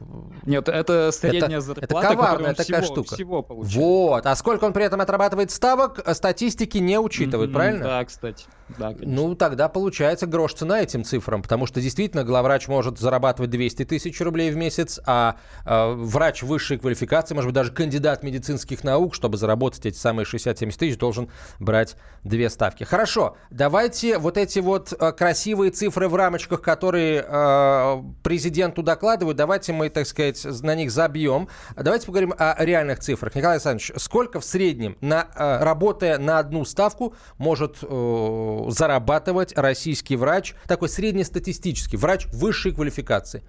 Нет, 0.46 0.68
это 0.68 1.10
средняя 1.12 1.58
это 1.58 1.60
зарплата, 1.60 2.08
коварная 2.08 2.16
которую 2.26 2.48
он 2.50 2.54
такая 2.54 2.82
всего, 2.82 2.94
штука. 2.94 3.14
всего 3.14 3.42
получает. 3.42 3.76
Вот. 3.76 4.26
А 4.26 4.36
сколько 4.36 4.64
он 4.64 4.72
при 4.72 4.84
этом 4.84 5.00
отрабатывает 5.00 5.50
ставок, 5.50 6.00
э, 6.04 6.14
статистики 6.14 6.78
не 6.78 6.98
учитывают, 6.98 7.50
Мгм, 7.50 7.54
правильно? 7.56 7.84
Да, 7.84 8.04
кстати. 8.04 8.44
Да, 8.78 8.88
конечно. 8.94 9.06
Ну, 9.06 9.34
тогда 9.34 9.68
получается 9.68 10.26
грош 10.26 10.54
цена 10.54 10.80
этим 10.80 11.04
цифрам, 11.04 11.42
потому 11.42 11.66
что 11.66 11.80
действительно 11.80 12.24
главврач 12.24 12.68
может 12.68 12.98
зарабатывать 12.98 13.50
200 13.50 13.84
тысяч 13.84 14.20
рублей 14.20 14.50
в 14.50 14.56
месяц, 14.56 14.98
а 15.06 15.36
э, 15.66 15.92
врач 15.94 16.42
высшей 16.42 16.78
квалификации, 16.78 17.34
может 17.34 17.51
быть, 17.52 17.54
даже 17.54 17.72
кандидат 17.72 18.22
медицинских 18.22 18.82
наук, 18.84 19.14
чтобы 19.14 19.36
заработать 19.36 19.86
эти 19.86 19.96
самые 19.96 20.26
60-70 20.26 20.78
тысяч, 20.78 20.98
должен 20.98 21.30
брать 21.60 21.96
две 22.24 22.50
ставки. 22.50 22.84
Хорошо, 22.84 23.36
давайте 23.50 24.18
вот 24.18 24.36
эти 24.36 24.58
вот 24.58 24.92
э, 24.92 25.12
красивые 25.12 25.70
цифры 25.70 26.08
в 26.08 26.14
рамочках, 26.14 26.62
которые 26.62 27.24
э, 27.26 28.02
президенту 28.22 28.82
докладывают, 28.82 29.36
давайте 29.36 29.72
мы, 29.72 29.88
так 29.88 30.06
сказать, 30.06 30.44
на 30.62 30.74
них 30.74 30.90
забьем. 30.90 31.48
Давайте 31.76 32.06
поговорим 32.06 32.34
о 32.36 32.64
реальных 32.64 33.00
цифрах. 33.00 33.34
Николай 33.34 33.56
Александрович, 33.56 33.92
сколько 33.96 34.40
в 34.40 34.44
среднем, 34.44 34.96
на, 35.00 35.28
э, 35.34 35.62
работая 35.62 36.18
на 36.18 36.38
одну 36.38 36.64
ставку, 36.64 37.14
может 37.38 37.78
э, 37.82 38.64
зарабатывать 38.68 39.56
российский 39.56 40.16
врач, 40.16 40.54
такой 40.66 40.88
среднестатистический, 40.88 41.96
врач 41.96 42.26
высшей 42.32 42.72
квалификации? 42.72 43.42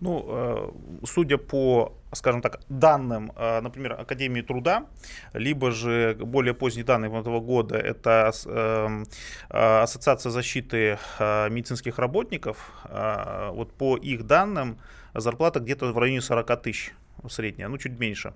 Ну, 0.00 0.24
э, 0.28 0.70
судя 1.06 1.38
по, 1.38 1.92
скажем 2.12 2.42
так, 2.42 2.60
данным, 2.68 3.32
э, 3.36 3.60
например, 3.60 3.92
Академии 3.92 4.42
труда, 4.42 4.86
либо 5.32 5.70
же 5.70 6.14
более 6.20 6.54
поздние 6.54 6.84
данные 6.84 7.10
этого 7.20 7.40
года, 7.40 7.76
это 7.76 8.32
э, 8.46 9.04
Ассоциация 9.48 10.30
защиты 10.30 10.98
медицинских 11.20 11.98
работников, 11.98 12.70
вот 13.52 13.72
по 13.72 13.96
их 13.96 14.26
данным 14.26 14.78
зарплата 15.14 15.60
где-то 15.60 15.92
в 15.92 15.98
районе 15.98 16.20
40 16.20 16.62
тысяч 16.62 16.94
средняя, 17.28 17.68
ну 17.68 17.78
чуть 17.78 17.98
меньше. 17.98 18.34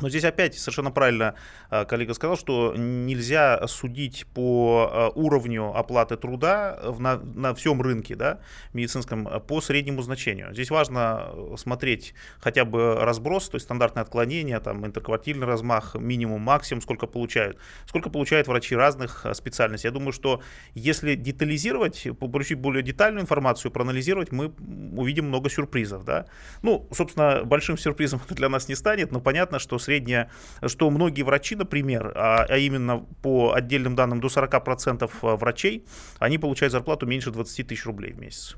Но 0.00 0.10
здесь 0.10 0.24
опять 0.24 0.58
совершенно 0.58 0.90
правильно 0.90 1.34
э, 1.70 1.84
коллега 1.86 2.12
сказал, 2.12 2.36
что 2.36 2.74
нельзя 2.76 3.66
судить 3.66 4.26
по 4.34 4.90
э, 4.92 5.18
уровню 5.18 5.74
оплаты 5.74 6.16
труда 6.16 6.78
на, 6.98 7.16
на 7.16 7.54
всем 7.54 7.80
рынке 7.80 8.14
да, 8.14 8.40
медицинском 8.74 9.26
э, 9.26 9.40
по 9.40 9.60
среднему 9.62 10.02
значению. 10.02 10.52
Здесь 10.52 10.70
важно 10.70 11.30
смотреть 11.56 12.14
хотя 12.40 12.66
бы 12.66 12.96
разброс, 12.96 13.48
то 13.48 13.56
есть 13.56 13.64
стандартное 13.64 14.02
отклонение, 14.02 14.60
там, 14.60 14.84
интерквартильный 14.84 15.46
размах, 15.46 15.94
минимум, 15.94 16.42
максимум, 16.42 16.82
сколько 16.82 17.06
получают. 17.06 17.58
Сколько 17.86 18.10
получают 18.10 18.48
врачи 18.48 18.76
разных 18.76 19.24
специальностей. 19.32 19.88
Я 19.88 19.92
думаю, 19.92 20.12
что 20.12 20.42
если 20.74 21.14
детализировать, 21.14 22.06
получить 22.18 22.58
более 22.58 22.82
детальную 22.82 23.22
информацию, 23.22 23.72
проанализировать, 23.72 24.30
мы 24.30 24.52
увидим 24.94 25.28
много 25.28 25.48
сюрпризов. 25.48 26.04
Да? 26.04 26.26
Ну, 26.62 26.86
собственно, 26.92 27.44
большим 27.44 27.78
сюрпризом 27.78 28.20
это 28.24 28.34
для 28.34 28.50
нас 28.50 28.68
не 28.68 28.74
станет, 28.74 29.10
но 29.10 29.20
понятно, 29.20 29.58
что 29.58 29.78
средняя, 29.86 30.30
что 30.66 30.90
многие 30.90 31.22
врачи, 31.22 31.56
например, 31.56 32.12
а, 32.14 32.46
а 32.48 32.56
именно 32.58 33.06
по 33.22 33.52
отдельным 33.52 33.94
данным 33.94 34.20
до 34.20 34.28
40% 34.28 35.36
врачей, 35.36 35.84
они 36.18 36.38
получают 36.38 36.72
зарплату 36.72 37.06
меньше 37.06 37.30
20 37.30 37.66
тысяч 37.66 37.86
рублей 37.86 38.12
в 38.12 38.18
месяц. 38.18 38.56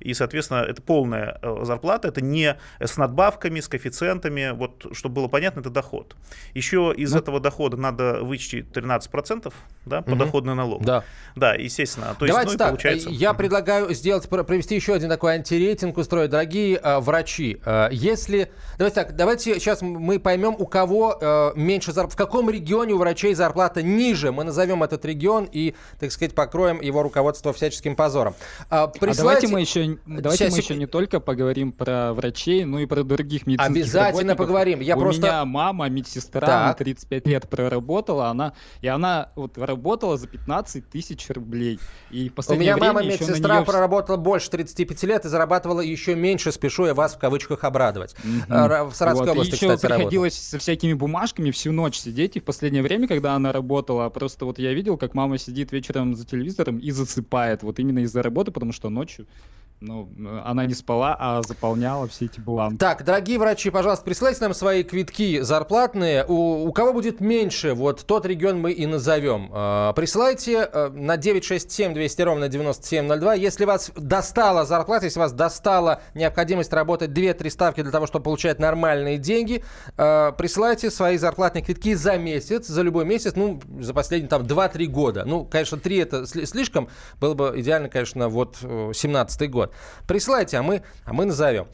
И, 0.00 0.14
соответственно, 0.14 0.58
это 0.58 0.82
полная 0.82 1.38
э, 1.42 1.60
зарплата, 1.62 2.08
это 2.08 2.20
не 2.20 2.56
с 2.80 2.96
надбавками, 2.96 3.60
с 3.60 3.68
коэффициентами, 3.68 4.52
вот, 4.52 4.86
чтобы 4.92 5.16
было 5.16 5.28
понятно, 5.28 5.60
это 5.60 5.70
доход. 5.70 6.16
Еще 6.54 6.92
из 6.96 7.12
ну, 7.12 7.18
этого 7.18 7.40
дохода 7.40 7.76
надо 7.76 8.20
вычесть 8.22 8.54
13%, 8.72 9.52
да, 9.84 10.02
подоходный 10.02 10.52
угу. 10.52 10.58
налог. 10.58 10.84
Да. 10.84 11.04
Да, 11.34 11.54
естественно. 11.54 12.16
То 12.18 12.26
Давайте 12.26 12.50
есть, 12.50 12.52
ну, 12.52 12.58
так, 12.58 12.68
получается... 12.68 13.10
я 13.10 13.34
предлагаю 13.34 13.92
сделать, 13.94 14.28
провести 14.28 14.74
еще 14.74 14.94
один 14.94 15.08
такой 15.08 15.34
антирейтинг 15.34 15.96
устроить. 15.98 16.30
Дорогие 16.30 16.78
э, 16.82 16.98
врачи, 17.00 17.60
э, 17.64 17.88
если... 17.92 18.50
Давайте 18.78 18.94
так, 18.94 19.16
давайте 19.16 19.54
сейчас 19.54 19.82
мы 19.82 20.18
поймем, 20.18 20.56
у 20.58 20.66
кого 20.66 21.18
э, 21.20 21.52
меньше 21.56 21.92
зарплаты, 21.92 22.14
в 22.14 22.16
каком 22.16 22.50
регионе 22.50 22.94
у 22.94 22.98
врачей 22.98 23.34
зарплата 23.34 23.82
ниже. 23.82 24.32
Мы 24.32 24.44
назовем 24.44 24.82
этот 24.82 25.04
регион 25.04 25.48
и, 25.50 25.74
так 25.98 26.12
сказать, 26.12 26.34
покроем 26.34 26.80
его 26.80 27.02
руководство 27.02 27.52
всяческим 27.52 27.96
позором. 27.96 28.34
А, 28.70 28.86
присылайте... 28.86 29.20
а 29.20 29.22
давайте 29.22 29.48
мы 29.48 29.60
еще, 29.66 29.98
давайте 30.06 30.44
сейчас... 30.44 30.52
мы 30.52 30.58
еще 30.58 30.76
не 30.76 30.86
только 30.86 31.20
поговорим 31.20 31.72
про 31.72 32.12
врачей, 32.12 32.64
но 32.64 32.80
и 32.80 32.86
про 32.86 33.02
других 33.02 33.46
медицинских 33.46 33.82
Обязательно 33.82 34.36
поговорим. 34.36 34.80
Я 34.80 34.96
у 34.96 35.00
просто... 35.00 35.22
меня 35.22 35.44
мама 35.44 35.88
медсестра, 35.88 36.46
так. 36.46 36.62
она 36.62 36.74
35 36.74 37.26
лет 37.26 37.48
проработала, 37.48 38.28
она, 38.28 38.54
и 38.80 38.88
она 38.88 39.30
вот 39.36 39.58
работала 39.58 40.16
за 40.16 40.26
15 40.28 40.88
тысяч 40.88 41.28
рублей. 41.28 41.78
И 42.10 42.30
в 42.34 42.50
у 42.50 42.54
меня 42.54 42.76
мама 42.76 43.02
медсестра 43.02 43.56
нее... 43.56 43.64
проработала 43.64 44.16
больше 44.16 44.50
35 44.50 45.02
лет 45.04 45.24
и 45.24 45.28
зарабатывала 45.28 45.80
еще 45.80 46.14
меньше, 46.14 46.52
спешу 46.52 46.86
я 46.86 46.94
вас 46.94 47.14
в 47.14 47.18
кавычках 47.18 47.64
обрадовать. 47.64 48.14
Mm-hmm. 48.24 48.90
В 48.90 48.94
Саратовской 48.94 49.28
вот. 49.28 49.32
области, 49.32 49.52
и 49.52 49.56
еще 49.56 49.74
кстати, 49.74 49.92
приходилось 49.92 50.34
работала. 50.34 50.50
со 50.50 50.58
всякими 50.58 50.92
бумажками 50.92 51.50
всю 51.50 51.72
ночь 51.72 51.98
сидеть, 51.98 52.36
и 52.36 52.40
в 52.40 52.44
последнее 52.44 52.82
время, 52.82 53.08
когда 53.08 53.34
она 53.34 53.52
работала, 53.52 54.08
просто 54.08 54.44
вот 54.44 54.58
я 54.58 54.72
видел, 54.72 54.96
как 54.96 55.14
мама 55.14 55.38
сидит 55.38 55.72
вечером 55.72 56.14
за 56.14 56.24
телевизором 56.24 56.78
и 56.78 56.90
засыпает, 56.90 57.62
вот 57.62 57.78
именно 57.78 58.00
из-за 58.00 58.22
работы, 58.22 58.50
потому 58.52 58.72
что 58.72 58.88
ночью 58.88 59.26
ну, 59.80 60.08
она 60.44 60.64
не 60.64 60.72
спала, 60.72 61.14
а 61.18 61.42
заполняла 61.42 62.08
все 62.08 62.24
эти 62.24 62.40
бланки. 62.40 62.78
Так, 62.78 63.04
дорогие 63.04 63.38
врачи, 63.38 63.68
пожалуйста, 63.68 64.06
присылайте 64.06 64.40
нам 64.40 64.54
свои 64.54 64.82
квитки 64.82 65.40
зарплатные. 65.40 66.24
У, 66.26 66.66
у 66.66 66.72
кого 66.72 66.94
будет 66.94 67.20
меньше, 67.20 67.74
вот 67.74 68.06
тот 68.06 68.24
регион 68.24 68.58
мы 68.58 68.72
и 68.72 68.86
назовем. 68.86 69.50
Э, 69.52 69.92
присылайте 69.94 70.68
э, 70.72 70.88
на 70.88 71.18
967 71.18 71.92
200 71.92 72.22
ровно 72.22 72.48
9702. 72.48 73.34
Если 73.34 73.66
вас 73.66 73.90
достала 73.94 74.64
зарплата, 74.64 75.04
если 75.04 75.18
вас 75.18 75.32
достала 75.32 76.00
необходимость 76.14 76.72
работать 76.72 77.10
2-3 77.10 77.50
ставки 77.50 77.82
для 77.82 77.92
того, 77.92 78.06
чтобы 78.06 78.24
получать 78.24 78.58
нормальные 78.58 79.18
деньги, 79.18 79.62
э, 79.98 80.32
присылайте 80.38 80.90
свои 80.90 81.18
зарплатные 81.18 81.62
квитки 81.62 81.94
за 81.94 82.16
месяц, 82.16 82.66
за 82.66 82.80
любой 82.80 83.04
месяц, 83.04 83.34
ну, 83.36 83.60
за 83.78 83.92
последние 83.92 84.30
там 84.30 84.44
2-3 84.44 84.86
года. 84.86 85.24
Ну, 85.26 85.44
конечно, 85.44 85.78
3 85.78 85.98
это 85.98 86.26
слишком, 86.26 86.88
было 87.20 87.34
бы 87.34 87.52
идеально, 87.56 87.90
конечно, 87.90 88.30
вот 88.30 88.56
17 88.60 89.50
год 89.50 89.65
год. 89.66 89.74
Присылайте, 90.06 90.58
а 90.58 90.62
мы, 90.62 90.82
а 91.04 91.12
мы 91.12 91.24
назовем. 91.24 91.66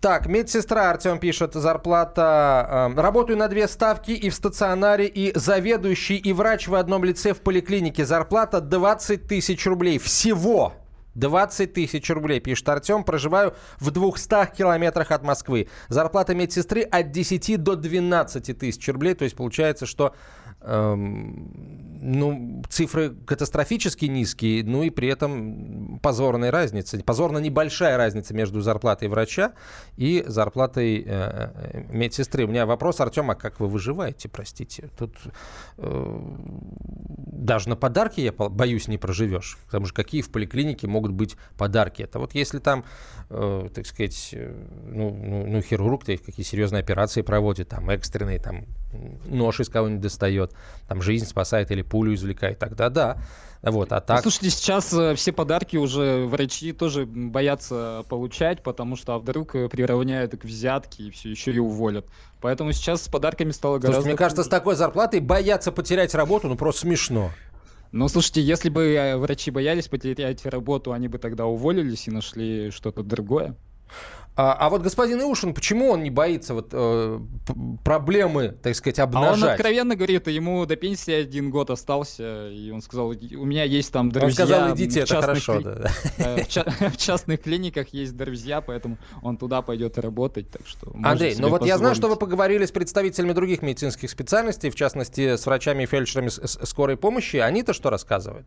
Так, 0.00 0.26
медсестра, 0.26 0.90
Артем 0.90 1.18
пишет, 1.18 1.54
зарплата... 1.54 2.92
Э, 2.94 3.00
работаю 3.00 3.38
на 3.38 3.48
две 3.48 3.66
ставки 3.66 4.10
и 4.10 4.28
в 4.28 4.34
стационаре, 4.34 5.06
и 5.06 5.36
заведующий, 5.36 6.16
и 6.16 6.32
врач 6.32 6.68
в 6.68 6.74
одном 6.74 7.02
лице 7.02 7.32
в 7.32 7.40
поликлинике. 7.40 8.04
Зарплата 8.04 8.60
20 8.60 9.26
тысяч 9.26 9.66
рублей. 9.66 9.98
Всего 9.98 10.74
20 11.14 11.72
тысяч 11.72 12.10
рублей, 12.10 12.40
пишет 12.40 12.68
Артем. 12.68 13.04
Проживаю 13.04 13.54
в 13.80 13.90
200 13.90 14.54
километрах 14.54 15.10
от 15.10 15.22
Москвы. 15.22 15.68
Зарплата 15.88 16.34
медсестры 16.34 16.82
от 16.82 17.10
10 17.10 17.62
до 17.62 17.74
12 17.74 18.58
тысяч 18.58 18.86
рублей. 18.88 19.14
То 19.14 19.24
есть 19.24 19.34
получается, 19.34 19.86
что 19.86 20.14
ну, 22.06 22.62
цифры 22.68 23.10
катастрофически 23.10 24.06
низкие, 24.06 24.64
ну 24.64 24.82
и 24.82 24.90
при 24.90 25.08
этом 25.08 25.98
позорная 26.02 26.50
разница, 26.50 26.98
позорно 27.04 27.38
небольшая 27.38 27.96
разница 27.96 28.34
между 28.34 28.60
зарплатой 28.60 29.08
врача 29.08 29.52
и 29.96 30.24
зарплатой 30.26 31.02
э, 31.02 31.04
э, 31.06 31.84
медсестры. 31.90 32.44
У 32.44 32.48
меня 32.48 32.66
вопрос, 32.66 33.00
Артем, 33.00 33.30
а 33.30 33.34
как 33.34 33.60
вы 33.60 33.68
выживаете, 33.68 34.28
простите? 34.28 34.88
Тут 34.98 35.16
э, 35.78 36.20
даже 37.46 37.68
на 37.68 37.76
подарки, 37.76 38.20
я 38.20 38.32
боюсь, 38.32 38.88
не 38.88 38.98
проживешь. 38.98 39.58
Потому 39.66 39.86
что 39.86 39.94
какие 39.94 40.22
в 40.22 40.30
поликлинике 40.30 40.86
могут 40.86 41.12
быть 41.12 41.36
подарки? 41.56 42.02
Это 42.02 42.18
вот 42.18 42.34
если 42.34 42.58
там, 42.58 42.84
э, 43.30 43.68
так 43.74 43.86
сказать, 43.86 44.30
э, 44.32 44.54
ну, 44.88 45.10
ну, 45.10 45.46
ну 45.46 45.62
хирург 45.62 46.04
какие 46.04 46.44
серьезные 46.44 46.80
операции 46.80 47.22
проводит, 47.22 47.68
там 47.68 47.90
экстренные, 47.90 48.38
там 48.38 48.66
нож 49.26 49.60
из 49.60 49.68
кого-нибудь 49.68 50.02
достает, 50.02 50.52
там 50.88 51.02
жизнь 51.02 51.26
спасает 51.26 51.70
или 51.70 51.82
пулю 51.82 52.14
извлекает, 52.14 52.58
тогда 52.58 52.90
да. 52.90 53.18
Вот, 53.62 53.92
а 53.92 54.00
так... 54.00 54.22
Слушайте, 54.22 54.50
сейчас 54.50 54.92
э, 54.92 55.14
все 55.16 55.32
подарки 55.32 55.76
уже 55.76 56.26
врачи 56.26 56.72
тоже 56.72 57.04
боятся 57.04 58.04
получать, 58.08 58.62
потому 58.62 58.94
что 58.96 59.14
а 59.14 59.18
вдруг 59.18 59.56
э, 59.56 59.68
приравняют 59.68 60.38
к 60.38 60.44
взятке 60.44 61.04
и 61.04 61.10
все 61.10 61.30
еще 61.30 61.52
и 61.52 61.58
уволят. 61.58 62.06
Поэтому 62.40 62.72
сейчас 62.72 63.02
с 63.02 63.08
подарками 63.08 63.50
стало 63.50 63.78
гораздо... 63.78 64.02
Слушайте, 64.02 64.08
мне 64.10 64.18
кажется, 64.18 64.44
с 64.44 64.48
такой 64.48 64.76
зарплатой 64.76 65.20
бояться 65.20 65.72
потерять 65.72 66.14
работу, 66.14 66.48
ну 66.48 66.56
просто 66.56 66.82
смешно. 66.82 67.30
Ну, 67.92 68.08
слушайте, 68.08 68.42
если 68.42 68.68
бы 68.68 68.84
э, 68.84 69.16
врачи 69.16 69.50
боялись 69.50 69.88
потерять 69.88 70.44
работу, 70.46 70.92
они 70.92 71.08
бы 71.08 71.18
тогда 71.18 71.46
уволились 71.46 72.08
и 72.08 72.10
нашли 72.10 72.70
что-то 72.70 73.02
другое. 73.02 73.56
А, 74.36 74.52
а 74.52 74.68
вот 74.68 74.82
господин 74.82 75.22
Иушин, 75.22 75.54
почему 75.54 75.90
он 75.90 76.02
не 76.02 76.10
боится 76.10 76.52
вот 76.52 76.68
э, 76.72 77.20
проблемы, 77.82 78.54
так 78.62 78.74
сказать, 78.74 78.98
обнажать? 78.98 79.42
А 79.42 79.46
он 79.46 79.50
откровенно 79.50 79.96
говорит, 79.96 80.28
ему 80.28 80.66
до 80.66 80.76
пенсии 80.76 81.12
один 81.12 81.50
год 81.50 81.70
остался, 81.70 82.50
и 82.50 82.70
он 82.70 82.82
сказал, 82.82 83.08
у 83.08 83.44
меня 83.46 83.64
есть 83.64 83.90
там 83.92 84.10
друзья. 84.12 84.26
Он 84.26 84.32
сказал, 84.32 84.74
идите, 84.74 85.00
это 85.00 85.22
хорошо. 85.22 85.54
Кли... 85.54 85.64
Да. 85.64 85.90
В, 86.36 86.90
в 86.90 86.96
частных 86.98 87.42
клиниках 87.42 87.88
есть 87.94 88.14
друзья, 88.14 88.60
поэтому 88.60 88.98
он 89.22 89.38
туда 89.38 89.62
пойдет 89.62 89.96
работать, 89.96 90.50
так 90.50 90.66
что. 90.66 90.92
Андрей, 91.02 91.34
ну 91.38 91.48
вот 91.48 91.60
позволить. 91.60 91.68
я 91.68 91.78
знаю, 91.78 91.94
что 91.94 92.08
вы 92.08 92.16
поговорили 92.16 92.66
с 92.66 92.72
представителями 92.72 93.32
других 93.32 93.62
медицинских 93.62 94.10
специальностей, 94.10 94.68
в 94.68 94.74
частности, 94.74 95.36
с 95.36 95.46
врачами 95.46 95.84
и 95.84 95.86
фельдшерами 95.86 96.28
скорой 96.28 96.98
помощи. 96.98 97.36
Они-то 97.36 97.72
что 97.72 97.88
рассказывают? 97.88 98.46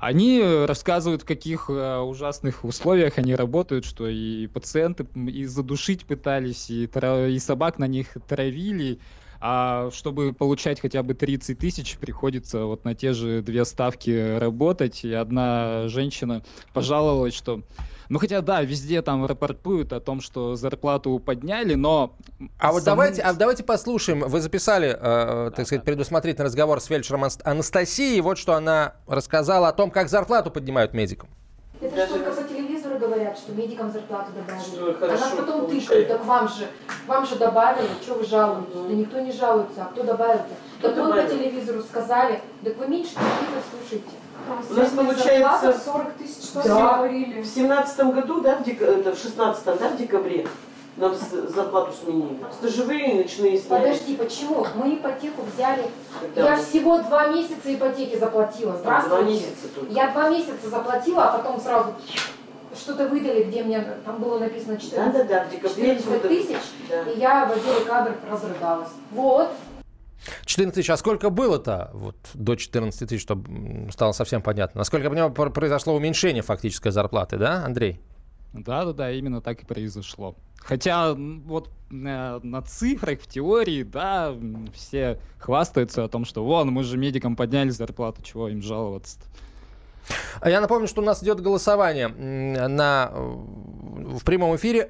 Они 0.00 0.40
рассказывают, 0.40 1.22
в 1.22 1.24
каких 1.24 1.68
э, 1.68 1.98
ужасных 1.98 2.64
условиях 2.64 3.18
они 3.18 3.34
работают, 3.34 3.84
что 3.84 4.06
и 4.06 4.46
пациенты 4.46 5.04
и 5.26 5.44
задушить 5.44 6.06
пытались, 6.06 6.70
и, 6.70 6.84
и 6.84 7.38
собак 7.40 7.80
на 7.80 7.88
них 7.88 8.16
травили, 8.28 9.00
а 9.40 9.90
чтобы 9.90 10.32
получать 10.32 10.80
хотя 10.80 11.02
бы 11.02 11.14
30 11.14 11.58
тысяч, 11.58 11.98
приходится 11.98 12.64
вот 12.64 12.84
на 12.84 12.94
те 12.94 13.12
же 13.12 13.42
две 13.42 13.64
ставки 13.64 14.38
работать. 14.38 15.04
И 15.04 15.12
одна 15.12 15.88
женщина 15.88 16.44
пожаловалась, 16.72 17.34
что 17.34 17.64
ну 18.08 18.18
хотя 18.18 18.40
да, 18.40 18.62
везде 18.62 19.02
там 19.02 19.26
рапортуют 19.26 19.92
о 19.92 20.00
том, 20.00 20.20
что 20.20 20.56
зарплату 20.56 21.18
подняли, 21.18 21.74
но... 21.74 22.14
А 22.58 22.72
вот 22.72 22.84
давайте, 22.84 23.22
а 23.22 23.32
давайте 23.32 23.64
послушаем. 23.64 24.20
Вы 24.20 24.40
записали, 24.40 24.88
э, 24.88 25.50
так 25.54 25.66
сказать, 25.66 25.84
предусмотрительный 25.84 26.46
разговор 26.46 26.80
с 26.80 26.86
фельдшером 26.86 27.24
Анастасией. 27.44 28.20
Вот 28.20 28.38
что 28.38 28.54
она 28.54 28.94
рассказала 29.06 29.68
о 29.68 29.72
том, 29.72 29.90
как 29.90 30.08
зарплату 30.08 30.50
поднимают 30.50 30.94
медикам. 30.94 31.28
Это 31.80 31.94
Даже... 31.94 32.14
телевизору 32.48 32.67
говорят, 33.18 33.38
что 33.38 33.52
медикам 33.52 33.90
зарплату 33.90 34.30
добавили. 34.34 34.64
Что 34.64 35.04
а 35.04 35.08
нас 35.08 35.30
потом 35.36 35.60
получает. 35.62 35.86
тыкают, 35.86 36.08
так 36.08 36.24
вам 36.24 36.48
же, 36.48 36.68
вам 37.06 37.26
же 37.26 37.36
добавили, 37.36 37.88
что 38.02 38.14
вы 38.14 38.24
жалуетесь? 38.24 38.74
Да 38.74 38.94
никто 38.94 39.20
не 39.20 39.32
жалуется, 39.32 39.82
а 39.82 39.84
кто 39.86 40.02
добавил-то? 40.04 40.54
Так 40.80 40.96
вы 40.96 41.12
по 41.12 41.22
телевизору 41.28 41.82
сказали, 41.82 42.40
так 42.64 42.76
вы 42.76 42.86
меньше 42.86 43.14
телевизор 43.14 43.62
слушайте. 43.70 44.10
У 44.70 44.74
нас 44.74 44.90
получается 44.90 45.78
40 45.84 46.12
тысяч, 46.14 46.44
что 46.44 46.62
да, 46.62 46.96
говорили. 46.96 47.42
В 47.42 47.46
семнадцатом 47.46 48.12
году, 48.12 48.40
да, 48.40 48.56
в, 48.56 48.62
дек... 48.62 48.80
это 48.80 49.14
в 49.14 49.18
шестнадцатом, 49.18 49.76
да, 49.78 49.88
в 49.88 49.96
декабре 49.96 50.46
нам 50.96 51.14
зарплату 51.14 51.92
сменили. 51.92 52.38
Стажевые 52.52 53.14
ночные 53.14 53.58
сняли. 53.58 53.82
Подожди, 53.82 54.16
почему? 54.16 54.66
Мы 54.74 54.94
ипотеку 54.94 55.42
взяли. 55.54 55.84
Когда 56.20 56.54
я 56.54 56.56
всего 56.56 56.98
два 56.98 57.28
месяца 57.28 57.72
ипотеки 57.72 58.16
заплатила. 58.16 58.76
Здравствуйте. 58.76 59.22
Два 59.22 59.30
месяца 59.30 59.68
только. 59.74 59.92
Я 59.92 60.10
два 60.10 60.28
месяца 60.30 60.68
заплатила, 60.68 61.24
а 61.24 61.38
потом 61.38 61.60
сразу 61.60 61.94
что-то 62.76 63.08
выдали, 63.08 63.44
где 63.44 63.62
мне 63.62 63.80
там 64.04 64.20
было 64.20 64.38
написано 64.38 64.78
14, 64.78 65.12
да, 65.12 65.22
да, 65.22 65.24
да, 65.24 65.44
в 65.44 65.50
декабре 65.50 65.96
14 65.96 66.22
тысяч, 66.22 66.56
да. 66.88 67.02
и 67.10 67.18
я 67.18 67.46
в 67.46 67.52
отделе 67.52 67.84
кадров 67.86 68.16
разрыдалась. 68.30 68.90
Вот, 69.10 69.50
14 70.44 70.74
тысяч. 70.74 70.90
А 70.90 70.96
сколько 70.96 71.30
было-то 71.30 71.90
вот, 71.92 72.16
до 72.34 72.56
14 72.56 73.08
тысяч, 73.08 73.22
чтобы 73.22 73.90
стало 73.92 74.12
совсем 74.12 74.42
понятно? 74.42 74.78
Насколько 74.78 75.04
я 75.04 75.10
понимаю, 75.10 75.32
произошло 75.52 75.94
уменьшение 75.94 76.42
фактической 76.42 76.90
зарплаты, 76.90 77.38
да, 77.38 77.64
Андрей? 77.64 78.00
Да, 78.52 78.84
да, 78.84 78.92
да, 78.92 79.10
именно 79.12 79.40
так 79.40 79.62
и 79.62 79.66
произошло. 79.66 80.34
Хотя 80.56 81.14
вот 81.14 81.70
э, 81.90 82.40
на 82.42 82.62
цифрах, 82.62 83.20
в 83.20 83.26
теории, 83.26 83.82
да, 83.82 84.34
все 84.74 85.20
хвастаются 85.38 86.04
о 86.04 86.08
том, 86.08 86.24
что 86.24 86.44
вон, 86.44 86.70
мы 86.70 86.82
же 86.82 86.96
медикам 86.96 87.36
подняли 87.36 87.70
зарплату, 87.70 88.22
чего 88.22 88.48
им 88.48 88.62
жаловаться-то. 88.62 89.24
А 90.40 90.50
я 90.50 90.60
напомню, 90.60 90.88
что 90.88 91.02
у 91.02 91.04
нас 91.04 91.22
идет 91.22 91.40
голосование 91.40 92.08
на 92.08 93.10
э, 93.12 93.34
в 94.18 94.24
прямом 94.24 94.56
эфире. 94.56 94.88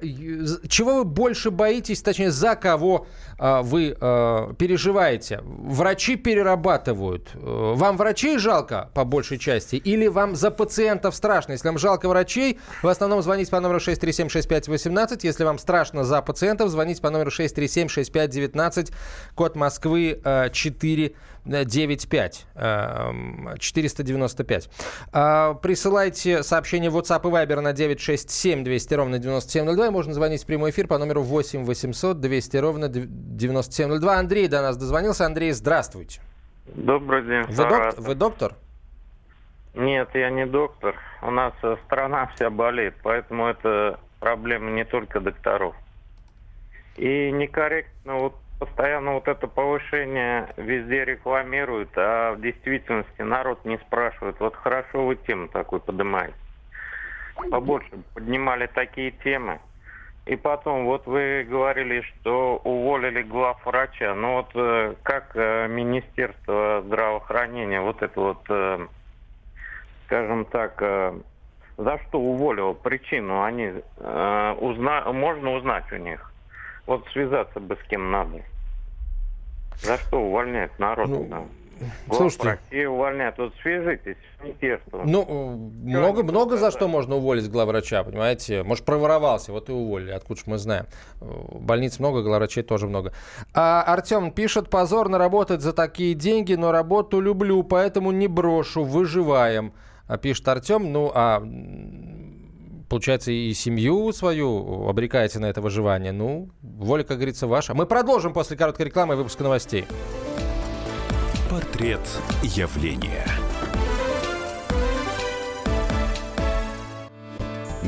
Чего 0.67 0.97
вы 0.97 1.03
больше 1.03 1.51
боитесь, 1.51 2.01
точнее, 2.01 2.31
за 2.31 2.55
кого 2.55 3.07
э, 3.37 3.61
вы 3.61 3.95
э, 3.99 4.53
переживаете? 4.57 5.41
Врачи 5.43 6.15
перерабатывают. 6.15 7.29
Вам 7.33 7.97
врачей 7.97 8.37
жалко 8.37 8.89
по 8.93 9.03
большей 9.05 9.37
части 9.37 9.75
или 9.75 10.07
вам 10.07 10.35
за 10.35 10.51
пациентов 10.51 11.15
страшно? 11.15 11.53
Если 11.53 11.67
вам 11.67 11.77
жалко 11.77 12.07
врачей, 12.07 12.59
в 12.81 12.87
основном 12.87 13.21
звоните 13.21 13.51
по 13.51 13.59
номеру 13.59 13.79
6376518. 13.79 15.19
Если 15.23 15.43
вам 15.43 15.57
страшно 15.57 16.03
за 16.03 16.21
пациентов, 16.21 16.69
звоните 16.69 17.01
по 17.01 17.09
номеру 17.09 17.31
6376519, 17.31 18.91
код 19.35 19.55
Москвы 19.55 20.19
э, 20.23 20.49
4 20.51 21.15
95 21.45 22.45
495. 23.59 24.69
А, 25.11 25.53
присылайте 25.55 26.43
сообщение 26.43 26.89
в 26.89 26.97
WhatsApp 26.97 27.21
и 27.27 27.31
Viber 27.31 27.59
на 27.61 27.73
967 27.73 28.63
200 28.63 28.93
ровно 28.93 29.19
9702. 29.19 29.87
И 29.87 29.89
можно 29.89 30.13
звонить 30.13 30.43
в 30.43 30.45
прямой 30.45 30.71
эфир 30.71 30.87
по 30.87 30.97
номеру 30.97 31.21
8 31.23 31.63
800 31.65 32.19
200 32.19 32.57
ровно 32.57 32.87
9702. 32.89 34.17
Андрей 34.17 34.47
до 34.47 34.61
нас 34.61 34.77
дозвонился. 34.77 35.25
Андрей, 35.25 35.51
здравствуйте. 35.51 36.21
Добрый 36.67 37.23
день. 37.25 37.43
Вы, 37.43 37.63
док- 37.69 37.97
вы 37.97 38.15
доктор? 38.15 38.53
Нет, 39.75 40.09
я 40.13 40.29
не 40.29 40.45
доктор. 40.45 40.95
У 41.21 41.31
нас 41.31 41.53
э, 41.63 41.75
страна 41.85 42.27
вся 42.35 42.49
болеет, 42.49 42.95
поэтому 43.03 43.47
это 43.47 43.99
проблема 44.19 44.71
не 44.71 44.85
только 44.85 45.19
докторов. 45.19 45.75
И 46.97 47.31
некорректно 47.31 48.15
вот 48.15 48.35
постоянно 48.59 49.13
вот 49.13 49.27
это 49.27 49.47
повышение 49.47 50.53
везде 50.57 51.05
рекламируют, 51.05 51.89
а 51.95 52.33
в 52.33 52.41
действительности 52.41 53.21
народ 53.21 53.63
не 53.65 53.77
спрашивает. 53.77 54.39
Вот 54.39 54.55
хорошо 54.55 55.05
вы 55.05 55.15
тему 55.15 55.47
такую 55.47 55.79
поднимаете. 55.79 56.35
Побольше 57.49 57.89
поднимали 58.13 58.67
такие 58.67 59.11
темы. 59.11 59.59
И 60.25 60.35
потом, 60.35 60.85
вот 60.85 61.07
вы 61.07 61.43
говорили, 61.49 62.01
что 62.01 62.61
уволили 62.63 63.23
главврача. 63.23 64.13
Ну 64.13 64.33
вот 64.33 64.51
э, 64.53 64.93
как 65.01 65.31
э, 65.33 65.67
Министерство 65.67 66.83
здравоохранения 66.85 67.81
вот 67.81 68.03
это 68.03 68.19
вот, 68.19 68.43
э, 68.49 68.87
скажем 70.05 70.45
так, 70.45 70.79
за 71.77 71.97
что 71.99 72.19
уволило 72.19 72.73
причину, 72.73 73.41
они 73.41 73.73
узна... 73.97 75.11
можно 75.13 75.53
узнать 75.53 75.91
у 75.91 75.95
них. 75.95 76.31
Вот 76.89 77.05
связаться 77.13 77.59
бы 77.59 77.75
с 77.75 77.87
кем 77.87 78.09
надо. 78.09 78.41
За 79.75 79.95
что 79.99 80.21
увольняют 80.23 80.71
народ? 80.79 81.07
Ну, 81.07 81.27
да? 81.29 81.43
Слушайте. 82.11 82.59
России 82.71 82.85
увольняют. 82.85 83.37
Вот 83.37 83.53
свяжитесь 83.61 84.17
с 84.17 84.43
министерством. 84.43 85.01
Ну, 85.05 85.71
много, 85.83 86.23
много 86.23 86.57
за 86.57 86.71
что 86.71 86.87
можно 86.87 87.17
уволить 87.17 87.47
главврача, 87.47 88.03
понимаете? 88.03 88.63
Может, 88.63 88.85
проворовался, 88.85 89.51
вот 89.51 89.69
и 89.69 89.71
уволили. 89.71 90.09
Откуда 90.09 90.39
же 90.39 90.45
мы 90.47 90.57
знаем? 90.57 90.87
Больниц 91.21 91.99
много, 91.99 92.23
главврачей 92.23 92.63
тоже 92.63 92.87
много. 92.87 93.13
А 93.53 93.83
Артем 93.83 94.31
пишет, 94.31 94.71
позорно 94.71 95.19
работать 95.19 95.61
за 95.61 95.73
такие 95.73 96.15
деньги, 96.15 96.55
но 96.55 96.71
работу 96.71 97.19
люблю, 97.19 97.61
поэтому 97.61 98.09
не 98.09 98.27
брошу, 98.27 98.83
выживаем. 98.83 99.73
А 100.07 100.17
пишет 100.17 100.47
Артем, 100.47 100.91
ну, 100.91 101.11
а 101.13 101.39
получается, 102.89 103.31
и 103.31 103.53
семью 103.53 104.11
свою 104.11 104.87
обрекаете 104.87 105.39
на 105.39 105.45
это 105.45 105.61
выживание. 105.61 106.11
Ну, 106.11 106.49
воля, 106.61 107.03
как 107.03 107.17
говорится, 107.17 107.47
ваша. 107.47 107.73
Мы 107.73 107.85
продолжим 107.85 108.33
после 108.33 108.57
короткой 108.57 108.87
рекламы 108.87 109.13
и 109.13 109.17
выпуска 109.17 109.43
новостей. 109.43 109.85
Портрет 111.49 112.01
явления. 112.43 113.25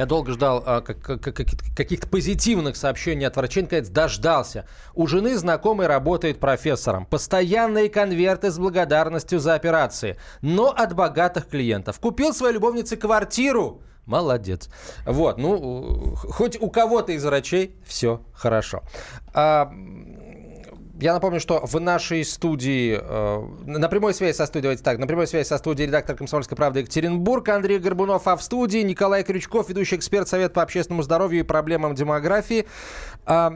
Я 0.00 0.06
долго 0.06 0.32
ждал 0.32 0.62
а, 0.64 0.80
как, 0.80 0.98
как, 1.02 1.20
каких-то 1.76 2.08
позитивных 2.08 2.76
сообщений 2.76 3.26
от 3.26 3.36
врачей. 3.36 3.64
Наконец, 3.64 3.90
дождался. 3.90 4.66
У 4.94 5.06
жены 5.06 5.36
знакомый 5.36 5.88
работает 5.88 6.40
профессором. 6.40 7.04
Постоянные 7.04 7.90
конверты 7.90 8.50
с 8.50 8.58
благодарностью 8.58 9.40
за 9.40 9.52
операции. 9.52 10.16
Но 10.40 10.70
от 10.70 10.94
богатых 10.94 11.48
клиентов. 11.48 12.00
Купил 12.00 12.32
своей 12.32 12.54
любовнице 12.54 12.96
квартиру. 12.96 13.82
Молодец. 14.06 14.70
Вот, 15.04 15.36
ну, 15.36 16.14
хоть 16.16 16.58
у 16.58 16.70
кого-то 16.70 17.12
из 17.12 17.22
врачей 17.22 17.76
все 17.84 18.22
хорошо. 18.32 18.82
А, 19.34 19.70
я 21.00 21.14
напомню, 21.14 21.40
что 21.40 21.64
в 21.64 21.80
нашей 21.80 22.24
студии, 22.24 22.98
э, 23.00 23.46
на 23.64 23.88
прямой 23.88 24.14
связи 24.14 24.36
со 24.36 24.46
студией, 24.46 24.62
давайте 24.62 24.82
так, 24.82 24.98
на 24.98 25.06
прямой 25.06 25.26
связи 25.26 25.46
со 25.46 25.58
студией 25.58 25.86
редактор 25.86 26.16
«Комсомольской 26.16 26.56
правды» 26.56 26.80
Екатеринбург, 26.80 27.48
Андрей 27.48 27.78
Горбунов, 27.78 28.26
а 28.28 28.36
в 28.36 28.42
студии 28.42 28.78
Николай 28.78 29.24
Крючков, 29.24 29.68
ведущий 29.68 29.96
эксперт 29.96 30.28
Совет 30.28 30.52
по 30.52 30.62
общественному 30.62 31.02
здоровью 31.02 31.40
и 31.40 31.42
проблемам 31.42 31.94
демографии. 31.94 32.66
А, 33.24 33.52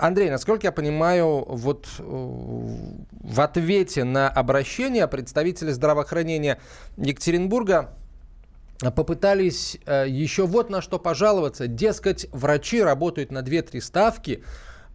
Андрей, 0.00 0.30
насколько 0.30 0.66
я 0.66 0.72
понимаю, 0.72 1.44
вот 1.48 1.88
э, 1.98 2.02
в 2.02 3.40
ответе 3.40 4.04
на 4.04 4.28
обращение 4.28 5.08
представители 5.08 5.70
здравоохранения 5.70 6.60
Екатеринбурга 6.96 7.94
попытались 8.90 9.78
э, 9.86 10.06
еще 10.08 10.46
вот 10.46 10.70
на 10.70 10.82
что 10.82 10.98
пожаловаться. 10.98 11.66
Дескать, 11.66 12.26
врачи 12.32 12.82
работают 12.82 13.30
на 13.30 13.38
2-3 13.38 13.80
ставки, 13.80 14.42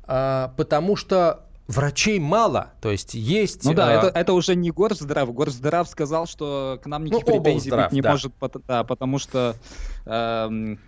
э, 0.08 0.50
потому 0.58 0.96
что 0.96 1.47
врачей 1.68 2.20
мало, 2.20 2.74
то 2.82 2.92
есть 2.92 3.14
есть... 3.14 3.66
Ну 3.66 3.74
да, 3.74 3.88
а... 3.88 3.92
это, 3.92 4.20
это 4.20 4.34
уже 4.34 4.56
не 4.56 4.72
Горздрав. 4.72 5.34
Горздрав 5.34 5.88
сказал, 5.88 6.26
что 6.28 6.80
к 6.82 6.88
нам 6.88 7.06
никаких 7.06 7.28
ну, 7.28 7.42
претензий 7.42 7.72
быть 7.72 7.92
не 7.92 8.02
да. 8.02 8.12
может, 8.12 8.34
да, 8.68 8.84
потому 8.84 9.20
что... 9.20 9.56
Эм, 10.06 10.80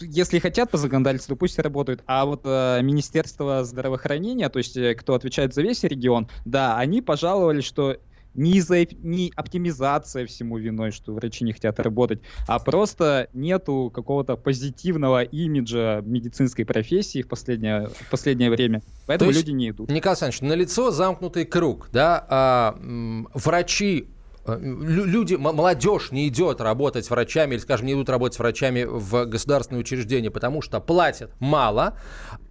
если 0.00 0.38
хотят 0.38 0.70
по 0.70 0.78
законодательству, 0.78 1.34
пусть 1.34 1.58
работают. 1.58 2.02
А 2.06 2.24
вот 2.24 2.42
э, 2.44 2.80
Министерство 2.82 3.64
здравоохранения, 3.64 4.48
то 4.48 4.58
есть 4.58 4.76
э, 4.76 4.94
кто 4.94 5.14
отвечает 5.14 5.52
за 5.52 5.62
весь 5.62 5.82
регион, 5.82 6.28
да, 6.44 6.78
они 6.78 7.02
пожаловались, 7.02 7.64
что 7.64 7.96
не 8.34 8.58
из-за 8.58 8.84
не 9.02 9.32
оптимизация 9.34 10.26
всему 10.26 10.58
виной, 10.58 10.90
что 10.90 11.12
врачи 11.12 11.44
не 11.44 11.52
хотят 11.52 11.78
работать, 11.80 12.20
а 12.46 12.58
просто 12.58 13.28
нету 13.32 13.90
какого-то 13.94 14.36
позитивного 14.36 15.22
имиджа 15.22 16.00
медицинской 16.02 16.64
профессии 16.64 17.22
в 17.22 17.28
последнее, 17.28 17.88
в 17.88 18.10
последнее 18.10 18.50
время. 18.50 18.82
Поэтому 19.06 19.30
есть, 19.30 19.40
люди 19.40 19.52
не 19.52 19.70
идут. 19.70 19.90
Николай 19.90 20.14
Александрович, 20.14 20.40
на 20.40 20.54
лицо 20.54 20.90
замкнутый 20.90 21.44
круг. 21.44 21.88
Да? 21.92 22.24
А, 22.28 22.76
м, 22.78 23.28
врачи 23.34 24.08
э, 24.46 24.58
люди, 24.60 25.34
молодежь 25.34 26.10
не 26.10 26.28
идет 26.28 26.60
работать 26.60 27.08
врачами 27.08 27.54
или, 27.54 27.60
скажем, 27.60 27.86
не 27.86 27.92
идут 27.92 28.08
работать 28.08 28.38
врачами 28.38 28.84
в 28.84 29.26
государственные 29.26 29.80
учреждения, 29.80 30.30
потому 30.30 30.62
что 30.62 30.80
платят 30.80 31.32
мало, 31.38 31.98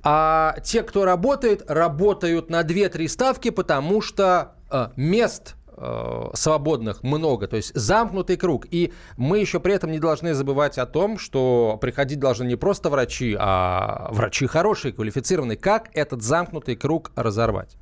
а 0.03 0.55
те, 0.63 0.83
кто 0.83 1.05
работает, 1.05 1.63
работают 1.69 2.49
на 2.49 2.61
2-3 2.61 3.07
ставки, 3.07 3.49
потому 3.49 4.01
что 4.01 4.55
э, 4.71 4.89
мест 4.95 5.55
свободных 6.33 7.03
много, 7.03 7.47
то 7.47 7.55
есть 7.55 7.73
замкнутый 7.75 8.37
круг. 8.37 8.65
И 8.71 8.93
мы 9.17 9.39
еще 9.39 9.59
при 9.59 9.73
этом 9.73 9.91
не 9.91 9.99
должны 9.99 10.33
забывать 10.33 10.77
о 10.77 10.85
том, 10.85 11.17
что 11.17 11.77
приходить 11.81 12.19
должны 12.19 12.45
не 12.45 12.55
просто 12.55 12.89
врачи, 12.89 13.35
а 13.39 14.09
врачи 14.11 14.47
хорошие, 14.47 14.93
квалифицированные. 14.93 15.57
Как 15.57 15.89
этот 15.93 16.21
замкнутый 16.21 16.75
круг 16.75 17.11
разорвать? 17.15 17.77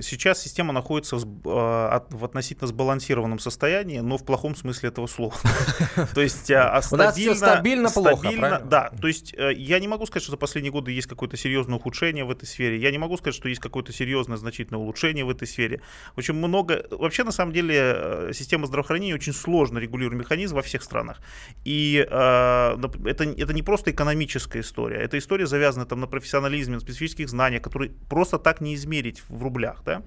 Сейчас 0.00 0.40
система 0.40 0.72
находится 0.72 1.16
в, 1.16 1.24
в 1.24 2.24
относительно 2.24 2.66
сбалансированном 2.68 3.38
состоянии, 3.38 3.98
но 3.98 4.16
в 4.16 4.24
плохом 4.24 4.54
смысле 4.54 4.88
этого 4.90 5.06
слова. 5.06 5.34
То 6.14 6.20
есть 6.20 6.50
а 6.50 6.80
стабильно, 6.82 7.34
стабильно 7.34 7.90
плохо, 7.90 8.62
Да, 8.64 8.90
то 9.00 9.08
есть 9.08 9.32
я 9.32 9.78
не 9.78 9.88
могу 9.88 10.06
сказать, 10.06 10.22
что 10.22 10.32
за 10.32 10.36
последние 10.36 10.72
годы 10.72 10.92
есть 10.92 11.08
какое-то 11.08 11.36
серьезное 11.36 11.76
ухудшение 11.76 12.24
в 12.24 12.30
этой 12.30 12.46
сфере. 12.46 12.78
Я 12.78 12.90
не 12.90 12.98
могу 12.98 13.16
сказать, 13.16 13.34
что 13.34 13.48
есть 13.48 13.60
какое-то 13.60 13.92
серьезное 13.92 14.36
значительное 14.36 14.80
улучшение 14.80 15.24
в 15.24 15.30
этой 15.30 15.46
сфере. 15.46 15.80
Очень 16.16 16.34
много... 16.34 16.86
Вообще, 16.90 17.24
на 17.24 17.32
самом 17.32 17.52
деле, 17.52 18.30
система 18.32 18.66
здравоохранения 18.66 19.14
очень 19.14 19.32
сложно 19.32 19.78
регулируемый 19.78 20.24
механизм 20.24 20.56
во 20.56 20.62
всех 20.62 20.82
странах. 20.82 21.20
И 21.64 22.06
э, 22.08 22.76
это, 23.06 23.24
это 23.24 23.52
не 23.52 23.62
просто 23.62 23.90
экономическая 23.90 24.60
история, 24.60 24.98
это 24.98 25.18
история 25.18 25.46
завязана 25.46 25.86
там 25.86 26.00
на 26.00 26.06
профессионализме, 26.06 26.74
на 26.74 26.80
специфических 26.80 27.28
знаниях, 27.28 27.62
которые 27.62 27.92
просто 28.08 28.38
так 28.38 28.60
не 28.60 28.74
измерить 28.74 29.22
в 29.28 29.42
рублях. 29.42 29.79
Да? 29.84 30.02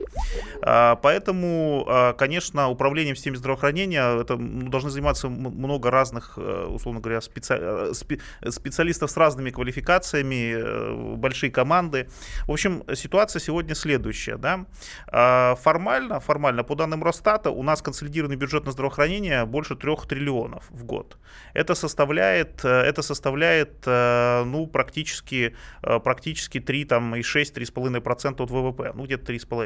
А, 0.62 0.96
поэтому, 0.96 1.86
а, 1.88 2.14
конечно, 2.14 2.70
управлением 2.70 3.16
системой 3.16 3.38
здравоохранения 3.38 4.22
это 4.22 4.36
ну, 4.38 4.70
должны 4.70 4.90
заниматься 4.90 5.30
много 5.30 5.92
разных, 5.92 6.34
э, 6.38 6.66
условно 6.66 7.02
говоря, 7.02 7.22
специ... 7.22 7.56
Э, 7.60 7.92
специалистов 8.50 9.12
с 9.12 9.18
разными 9.18 9.52
квалификациями, 9.52 10.54
э, 10.56 11.16
большие 11.16 11.52
команды. 11.52 12.08
В 12.48 12.52
общем, 12.52 12.84
ситуация 12.96 13.40
сегодня 13.40 13.76
следующая. 13.76 14.38
Да? 14.38 14.66
А, 15.08 15.56
формально, 15.56 16.20
формально, 16.20 16.64
по 16.64 16.76
данным 16.76 17.04
Росстата, 17.04 17.50
у 17.50 17.64
нас 17.64 17.82
консолидированный 17.82 18.36
бюджет 18.36 18.66
на 18.66 18.72
здравоохранение 18.72 19.46
больше 19.46 19.76
трех 19.76 20.08
триллионов 20.08 20.64
в 20.70 20.84
год. 20.84 21.18
Это 21.54 21.76
составляет, 21.76 22.66
это 22.66 23.02
составляет 23.02 23.86
ну, 23.86 24.70
практически, 24.72 25.56
практически 25.82 26.60
3, 26.60 26.86
там, 26.86 27.16
и 27.16 27.22
6-3,5% 27.22 28.44
от 28.44 28.52
ВВП, 28.52 28.92
ну, 28.96 29.06
где-то 29.06 29.32
3,5%. 29.32 29.63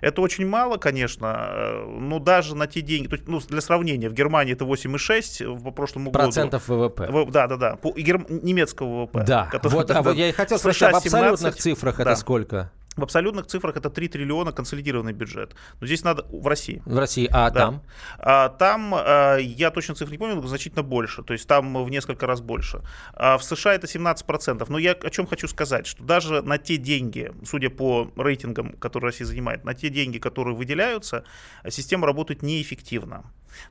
Это 0.00 0.20
очень 0.20 0.46
мало, 0.46 0.78
конечно, 0.78 1.84
но 1.86 2.18
даже 2.18 2.56
на 2.56 2.66
те 2.66 2.80
деньги, 2.80 3.06
то 3.06 3.14
есть, 3.14 3.28
ну, 3.28 3.40
для 3.40 3.60
сравнения, 3.60 4.08
в 4.08 4.14
Германии 4.14 4.52
это 4.52 4.64
8,6 4.64 5.62
по 5.62 5.70
прошлому 5.70 6.10
Процентов 6.10 6.66
году. 6.66 6.80
ВВП. 6.84 7.30
Да, 7.30 7.46
да, 7.46 7.56
да, 7.56 7.76
по, 7.76 7.92
гер... 7.92 8.26
немецкого 8.28 9.04
ВВП. 9.04 9.24
Да, 9.24 9.46
который, 9.46 9.72
вот, 9.72 9.90
а 9.90 10.02
вот 10.02 10.16
я 10.16 10.28
и 10.28 10.32
хотел 10.32 10.58
спросить, 10.58 10.82
в 10.82 10.96
абсолютных 10.96 11.56
цифрах 11.56 11.96
да. 11.98 12.02
это 12.02 12.16
сколько? 12.16 12.72
В 12.96 13.02
абсолютных 13.02 13.46
цифрах 13.46 13.76
это 13.76 13.90
3 13.90 14.08
триллиона 14.08 14.52
консолидированный 14.52 15.12
бюджет. 15.12 15.54
Но 15.80 15.86
здесь 15.86 16.04
надо 16.04 16.26
в 16.30 16.46
России. 16.46 16.82
В 16.84 16.98
России, 16.98 17.28
а 17.30 17.50
да. 17.50 17.60
там? 17.60 17.82
А, 18.18 18.48
там, 18.50 18.94
а, 18.94 19.36
я 19.36 19.70
точно 19.70 19.94
цифры 19.94 20.12
не 20.12 20.18
помню, 20.18 20.36
но 20.36 20.46
значительно 20.46 20.82
больше. 20.82 21.22
То 21.22 21.32
есть 21.32 21.48
там 21.48 21.84
в 21.84 21.90
несколько 21.90 22.26
раз 22.26 22.40
больше. 22.40 22.82
А 23.14 23.38
в 23.38 23.44
США 23.44 23.74
это 23.74 23.86
17%. 23.86 24.66
Но 24.68 24.78
я 24.78 24.92
о 24.92 25.10
чем 25.10 25.26
хочу 25.26 25.48
сказать, 25.48 25.86
что 25.86 26.04
даже 26.04 26.42
на 26.42 26.58
те 26.58 26.76
деньги, 26.76 27.32
судя 27.44 27.70
по 27.70 28.10
рейтингам, 28.16 28.72
которые 28.74 29.08
Россия 29.08 29.26
занимает, 29.26 29.64
на 29.64 29.74
те 29.74 29.88
деньги, 29.88 30.18
которые 30.18 30.54
выделяются, 30.54 31.24
система 31.68 32.06
работает 32.06 32.42
неэффективно. 32.42 33.24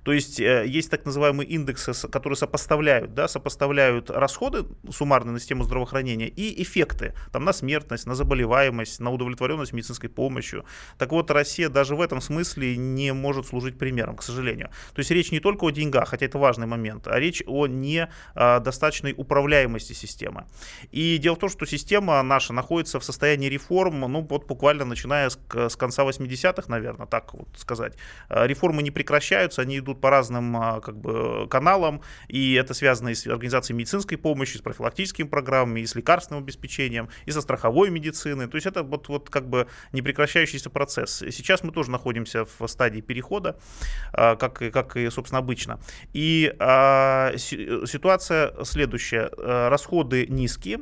То 0.04 0.14
есть 0.14 0.40
э, 0.40 0.66
есть 0.68 0.90
так 0.90 1.06
называемые 1.06 1.48
индексы, 1.48 1.94
которые 2.10 2.38
сопоставляют, 2.38 3.14
да, 3.14 3.28
сопоставляют 3.28 4.10
расходы 4.10 4.66
суммарные 4.90 5.34
на 5.34 5.40
систему 5.40 5.64
здравоохранения 5.64 6.28
и 6.28 6.62
эффекты 6.62 7.14
там, 7.32 7.46
на 7.46 7.54
смертность, 7.54 8.06
на 8.06 8.16
заболеваемость, 8.16 9.00
на 9.00 9.12
удовлетворенность 9.12 9.74
медицинской 9.74 10.10
помощью. 10.10 10.66
Так 10.98 11.12
вот, 11.12 11.32
Россия 11.32 11.70
даже 11.70 11.96
в 11.96 12.02
этом 12.02 12.22
смысле 12.22 12.78
не 12.78 13.14
может 13.14 13.48
служить 13.48 13.78
примером, 13.78 14.16
к 14.16 14.24
сожалению. 14.24 14.70
То 14.94 15.00
есть 15.00 15.12
речь 15.12 15.32
не 15.32 15.40
только 15.40 15.66
о 15.66 15.72
деньгах, 15.72 16.10
хотя 16.10 16.26
это 16.26 16.38
важный 16.38 16.68
момент, 16.68 17.08
а 17.08 17.20
речь 17.20 17.44
о 17.46 17.68
недостаточной 17.68 19.14
управляемости 19.16 19.94
системы. 19.94 20.46
И 20.92 21.18
дело 21.18 21.36
в 21.36 21.40
том, 21.40 21.50
что 21.50 21.66
система 21.66 22.22
наша 22.24 22.54
находится 22.54 23.00
в 23.00 23.04
состоянии 23.04 23.48
реформ, 23.48 24.00
ну 24.00 24.22
вот 24.22 24.48
буквально 24.48 24.86
начиная 24.86 25.30
с, 25.30 25.76
конца 25.76 26.04
80-х, 26.04 26.64
наверное, 26.68 27.08
так 27.08 27.34
вот 27.34 27.48
сказать. 27.56 27.96
А, 28.30 28.46
реформы 28.46 28.84
не 28.84 28.92
прекращаются, 28.92 29.62
они 29.62 29.71
идут 29.80 30.02
по 30.02 30.10
разным 30.10 30.56
а, 30.58 30.82
как 30.82 30.98
бы, 30.98 31.48
каналам, 31.50 32.02
и 32.28 32.54
это 32.54 32.74
связано 32.74 33.10
и 33.10 33.16
с 33.16 33.28
организацией 33.28 33.78
медицинской 33.78 34.18
помощи, 34.18 34.58
с 34.58 34.62
профилактическими 34.62 35.28
программами, 35.28 35.82
и 35.82 35.86
с 35.86 35.96
лекарственным 35.96 36.44
обеспечением, 36.44 37.10
и 37.26 37.32
со 37.32 37.42
страховой 37.42 37.90
медициной. 37.90 38.48
То 38.48 38.56
есть 38.56 38.68
это 38.68 38.84
вот, 38.84 39.08
вот 39.10 39.30
как 39.30 39.50
бы 39.50 39.68
непрекращающийся 39.92 40.70
процесс. 40.70 41.24
Сейчас 41.32 41.64
мы 41.64 41.72
тоже 41.72 41.92
находимся 41.92 42.46
в 42.46 42.68
стадии 42.68 43.02
перехода, 43.02 43.58
а, 44.14 44.36
как, 44.36 44.54
как 44.72 44.98
и, 44.98 45.10
собственно, 45.10 45.40
обычно. 45.40 45.80
И 46.14 46.54
а, 46.60 47.34
ситуация 47.38 48.54
следующая. 48.64 49.30
Расходы 49.38 50.28
низкие, 50.28 50.80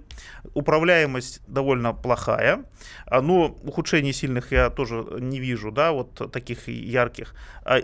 управляемость 0.53 1.41
довольно 1.47 1.93
плохая, 1.93 2.65
но 3.09 3.45
ухудшений 3.63 4.13
сильных 4.13 4.51
я 4.51 4.69
тоже 4.69 5.05
не 5.19 5.39
вижу, 5.39 5.71
да, 5.71 5.91
вот 5.91 6.31
таких 6.31 6.67
ярких. 6.67 7.35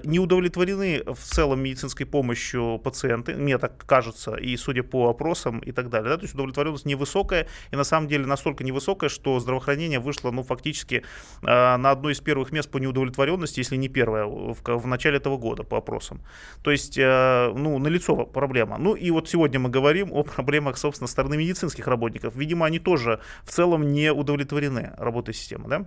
Не 0.03 0.19
удовлетворены 0.19 0.94
в 1.05 1.17
целом 1.17 1.61
медицинской 1.61 2.05
помощью 2.05 2.79
пациенты, 2.83 3.35
мне 3.35 3.57
так 3.57 3.85
кажется, 3.85 4.35
и 4.35 4.57
судя 4.57 4.83
по 4.83 5.09
опросам 5.09 5.59
и 5.59 5.71
так 5.71 5.89
далее. 5.89 6.09
Да, 6.11 6.17
то 6.17 6.23
есть 6.23 6.35
удовлетворенность 6.35 6.85
невысокая, 6.85 7.47
и 7.71 7.75
на 7.75 7.83
самом 7.83 8.07
деле 8.07 8.25
настолько 8.25 8.63
невысокая, 8.63 9.09
что 9.09 9.39
здравоохранение 9.39 9.99
вышло 9.99 10.31
ну, 10.31 10.43
фактически 10.43 11.03
э, 11.41 11.77
на 11.77 11.91
одно 11.91 12.09
из 12.09 12.19
первых 12.19 12.51
мест 12.51 12.69
по 12.69 12.77
неудовлетворенности, 12.77 13.59
если 13.59 13.77
не 13.77 13.89
первое, 13.89 14.25
в, 14.25 14.57
в 14.63 14.87
начале 14.87 15.17
этого 15.17 15.37
года 15.37 15.63
по 15.63 15.77
опросам. 15.77 16.21
То 16.63 16.71
есть, 16.71 16.97
э, 16.97 17.53
ну, 17.55 17.77
налицо 17.79 18.25
проблема. 18.25 18.77
Ну 18.77 18.95
и 18.95 19.11
вот 19.11 19.29
сегодня 19.29 19.59
мы 19.59 19.69
говорим 19.69 20.11
о 20.11 20.23
проблемах, 20.23 20.77
собственно, 20.77 21.07
стороны 21.07 21.37
медицинских 21.37 21.87
работников. 21.87 22.35
Видимо, 22.35 22.65
они 22.65 22.79
тоже 22.79 23.19
в 23.43 23.51
целом 23.51 23.91
не 23.91 24.11
удовлетворены 24.11 24.93
работой 24.97 25.33
системы, 25.33 25.67
да? 25.67 25.85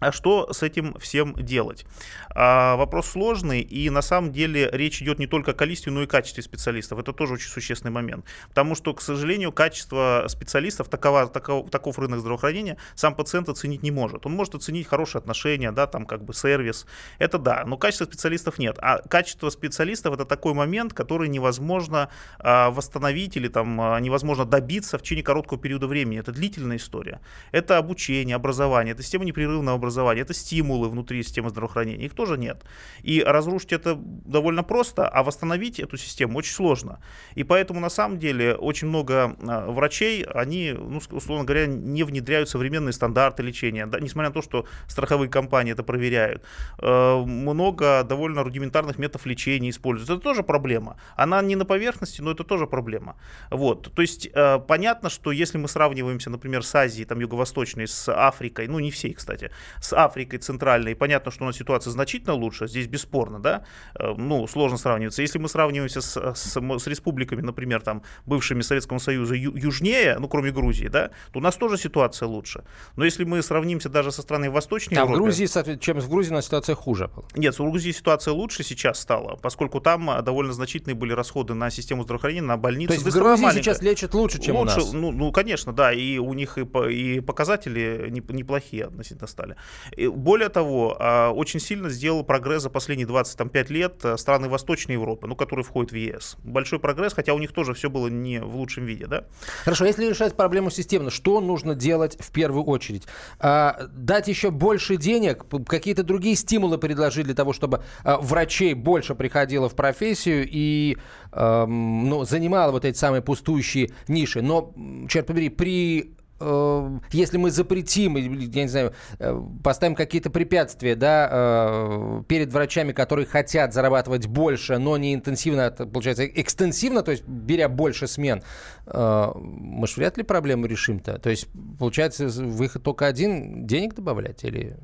А 0.00 0.12
что 0.12 0.50
с 0.52 0.62
этим 0.62 0.94
всем 0.98 1.34
делать? 1.34 1.84
А, 2.30 2.76
вопрос 2.76 3.10
сложный, 3.10 3.60
и 3.60 3.90
на 3.90 4.00
самом 4.00 4.32
деле 4.32 4.68
речь 4.72 5.02
идет 5.02 5.18
не 5.18 5.26
только 5.26 5.50
о 5.50 5.54
количестве, 5.54 5.92
но 5.92 6.02
и 6.02 6.06
качестве 6.06 6.42
специалистов. 6.42 6.98
Это 6.98 7.12
тоже 7.12 7.34
очень 7.34 7.50
существенный 7.50 7.92
момент. 7.92 8.24
Потому 8.48 8.74
что, 8.74 8.94
к 8.94 9.02
сожалению, 9.02 9.52
качество 9.52 10.24
специалистов, 10.28 10.88
такова, 10.88 11.26
таков, 11.28 11.70
таков 11.70 11.98
рынок 11.98 12.20
здравоохранения, 12.20 12.78
сам 12.94 13.14
пациент 13.14 13.50
оценить 13.50 13.82
не 13.82 13.90
может. 13.90 14.24
Он 14.24 14.32
может 14.32 14.54
оценить 14.54 14.86
хорошие 14.86 15.20
отношения, 15.20 15.70
да, 15.70 15.86
там 15.86 16.06
как 16.06 16.24
бы 16.24 16.32
сервис, 16.32 16.86
это 17.18 17.38
да, 17.38 17.64
но 17.66 17.76
качества 17.76 18.06
специалистов 18.06 18.58
нет. 18.58 18.78
А 18.80 19.02
качество 19.06 19.50
специалистов 19.50 20.14
это 20.14 20.24
такой 20.24 20.54
момент, 20.54 20.94
который 20.94 21.28
невозможно 21.28 22.08
а, 22.38 22.70
восстановить 22.70 23.36
или 23.36 23.48
там 23.48 23.78
а, 23.78 24.00
невозможно 24.00 24.46
добиться 24.46 24.96
в 24.96 25.02
течение 25.02 25.24
короткого 25.24 25.60
периода 25.60 25.86
времени. 25.86 26.20
Это 26.20 26.32
длительная 26.32 26.78
история. 26.78 27.20
Это 27.52 27.76
обучение, 27.76 28.34
образование, 28.34 28.92
это 28.92 29.02
система 29.02 29.26
непрерывного 29.26 29.76
образования 29.76 29.89
образования, 29.90 30.22
это 30.22 30.34
стимулы 30.34 30.88
внутри 30.88 31.22
системы 31.22 31.50
здравоохранения, 31.50 32.06
их 32.06 32.14
тоже 32.14 32.38
нет. 32.38 32.64
И 33.02 33.22
разрушить 33.22 33.72
это 33.72 33.96
довольно 33.96 34.62
просто, 34.62 35.08
а 35.08 35.22
восстановить 35.22 35.80
эту 35.80 35.96
систему 35.96 36.38
очень 36.38 36.54
сложно. 36.54 37.00
И 37.34 37.44
поэтому 37.44 37.80
на 37.80 37.90
самом 37.90 38.18
деле 38.18 38.54
очень 38.54 38.88
много 38.88 39.36
а, 39.46 39.70
врачей, 39.70 40.24
они, 40.24 40.72
ну, 40.72 41.00
условно 41.10 41.44
говоря, 41.44 41.66
не 41.66 42.04
внедряют 42.04 42.48
современные 42.48 42.92
стандарты 42.92 43.42
лечения, 43.42 43.86
да, 43.86 44.00
несмотря 44.00 44.28
на 44.28 44.34
то, 44.34 44.42
что 44.42 44.66
страховые 44.88 45.28
компании 45.28 45.72
это 45.72 45.82
проверяют. 45.82 46.42
Э, 46.78 47.22
много 47.24 48.04
довольно 48.04 48.42
рудиментарных 48.42 48.98
методов 48.98 49.26
лечения 49.26 49.70
используют. 49.70 50.10
Это 50.10 50.20
тоже 50.20 50.42
проблема. 50.42 50.96
Она 51.16 51.42
не 51.42 51.56
на 51.56 51.64
поверхности, 51.64 52.22
но 52.22 52.30
это 52.30 52.44
тоже 52.44 52.66
проблема. 52.66 53.16
Вот. 53.50 53.92
То 53.94 54.02
есть 54.02 54.28
э, 54.32 54.58
понятно, 54.58 55.10
что 55.10 55.32
если 55.32 55.58
мы 55.58 55.68
сравниваемся, 55.68 56.30
например, 56.30 56.62
с 56.62 56.74
Азией, 56.74 57.06
там, 57.06 57.20
Юго-Восточной, 57.20 57.86
с 57.86 58.08
Африкой, 58.08 58.68
ну, 58.68 58.78
не 58.78 58.90
всей, 58.90 59.14
кстати, 59.14 59.50
с 59.80 59.92
Африкой 59.92 60.38
Центральной, 60.38 60.94
понятно, 60.94 61.30
что 61.30 61.44
у 61.44 61.46
нас 61.46 61.56
ситуация 61.56 61.90
значительно 61.90 62.34
лучше, 62.34 62.68
здесь 62.68 62.86
бесспорно, 62.86 63.40
да, 63.40 63.64
э, 63.94 64.14
ну, 64.16 64.46
сложно 64.46 64.78
сравниваться. 64.78 65.22
Если 65.22 65.38
мы 65.38 65.48
сравниваемся 65.48 66.00
с, 66.00 66.16
с, 66.34 66.56
с 66.56 66.86
республиками, 66.86 67.40
например, 67.40 67.80
там, 67.80 68.02
бывшими 68.26 68.60
Советского 68.62 68.98
Союза 68.98 69.34
ю, 69.34 69.56
южнее, 69.56 70.18
ну, 70.18 70.28
кроме 70.28 70.50
Грузии, 70.50 70.88
да, 70.88 71.10
то 71.32 71.38
у 71.38 71.42
нас 71.42 71.56
тоже 71.56 71.78
ситуация 71.78 72.28
лучше. 72.28 72.64
Но 72.96 73.04
если 73.04 73.24
мы 73.24 73.42
сравнимся 73.42 73.88
даже 73.88 74.12
со 74.12 74.22
странами 74.22 74.48
Восточной 74.48 74.96
а 74.96 75.00
Европы... 75.00 75.18
в 75.18 75.22
Грузии, 75.22 75.78
чем 75.78 75.98
в 75.98 76.08
Грузии, 76.08 76.30
у 76.30 76.34
нас 76.34 76.46
ситуация 76.46 76.74
хуже. 76.74 77.10
Нет, 77.34 77.58
в 77.58 77.62
Грузии 77.62 77.92
ситуация 77.92 78.34
лучше 78.34 78.62
сейчас 78.62 79.00
стала, 79.00 79.36
поскольку 79.36 79.80
там 79.80 80.10
а, 80.10 80.22
довольно 80.22 80.52
значительные 80.52 80.94
были 80.94 81.12
расходы 81.12 81.54
на 81.54 81.70
систему 81.70 82.02
здравоохранения, 82.02 82.46
на 82.46 82.56
больницы. 82.56 82.88
То 82.88 82.94
есть 82.94 83.06
в 83.06 83.18
Грузии 83.18 83.42
маленькая. 83.42 83.62
сейчас 83.62 83.82
лечат 83.82 84.14
лучше, 84.14 84.40
чем 84.40 84.56
лучше, 84.56 84.76
у 84.76 84.78
нас? 84.80 84.92
Ну, 84.92 85.10
ну, 85.10 85.32
конечно, 85.32 85.72
да, 85.72 85.92
и 85.92 86.18
у 86.18 86.34
них 86.34 86.58
и, 86.58 86.62
и 86.90 87.20
показатели 87.20 88.08
неплохие 88.10 88.84
относительно 88.86 89.26
стали. 89.26 89.56
И 89.96 90.06
более 90.06 90.48
того, 90.48 90.96
а, 90.98 91.30
очень 91.30 91.60
сильно 91.60 91.88
сделал 91.88 92.24
прогресс 92.24 92.62
за 92.62 92.70
последние 92.70 93.06
25 93.06 93.70
лет 93.70 94.04
а, 94.04 94.16
страны 94.16 94.48
Восточной 94.48 94.92
Европы, 94.92 95.26
ну, 95.26 95.36
которые 95.36 95.64
входят 95.64 95.92
в 95.92 95.96
ЕС. 95.96 96.36
Большой 96.42 96.78
прогресс, 96.78 97.12
хотя 97.14 97.34
у 97.34 97.38
них 97.38 97.52
тоже 97.52 97.74
все 97.74 97.90
было 97.90 98.08
не 98.08 98.40
в 98.40 98.56
лучшем 98.56 98.84
виде, 98.84 99.06
да? 99.06 99.24
Хорошо, 99.64 99.84
если 99.84 100.06
решать 100.06 100.36
проблему 100.36 100.70
системно, 100.70 101.10
что 101.10 101.40
нужно 101.40 101.74
делать 101.74 102.16
в 102.20 102.30
первую 102.32 102.64
очередь? 102.64 103.04
А, 103.38 103.88
дать 103.92 104.28
еще 104.28 104.50
больше 104.50 104.96
денег, 104.96 105.44
какие-то 105.66 106.02
другие 106.02 106.36
стимулы 106.36 106.78
предложить 106.78 107.26
для 107.26 107.34
того, 107.34 107.52
чтобы 107.52 107.82
а, 108.04 108.18
врачей 108.18 108.74
больше 108.74 109.14
приходило 109.14 109.68
в 109.68 109.74
профессию 109.74 110.46
и 110.50 110.96
а, 111.32 111.66
ну, 111.66 112.24
занимало 112.24 112.72
вот 112.72 112.84
эти 112.84 112.96
самые 112.96 113.22
пустующие 113.22 113.90
ниши. 114.08 114.42
Но, 114.42 114.74
черт 115.08 115.26
побери, 115.26 115.48
при 115.48 116.14
э, 116.40 116.98
если 117.12 117.36
мы 117.36 117.50
запретим, 117.50 118.16
я 118.16 118.62
не 118.62 118.68
знаю, 118.68 118.92
э, 119.18 119.42
поставим 119.62 119.94
какие-то 119.94 120.30
препятствия, 120.30 120.94
да, 120.94 121.28
э, 121.30 122.22
перед 122.28 122.52
врачами, 122.52 122.92
которые 122.92 123.26
хотят 123.26 123.74
зарабатывать 123.74 124.26
больше, 124.26 124.78
но 124.78 124.96
не 124.96 125.14
интенсивно, 125.14 125.62
это 125.62 125.86
получается 125.86 126.26
экстенсивно, 126.26 127.02
то 127.02 127.10
есть 127.10 127.24
беря 127.26 127.68
больше 127.68 128.06
смен, 128.06 128.42
э, 128.86 129.32
мы 129.34 129.86
же 129.86 129.94
вряд 129.96 130.16
ли 130.16 130.22
проблему 130.22 130.66
решим-то. 130.66 131.18
То 131.18 131.30
есть 131.30 131.48
получается 131.78 132.28
выход 132.28 132.82
только 132.82 133.06
один, 133.06 133.66
денег 133.66 133.94
добавлять 133.94 134.44
или... 134.44 134.76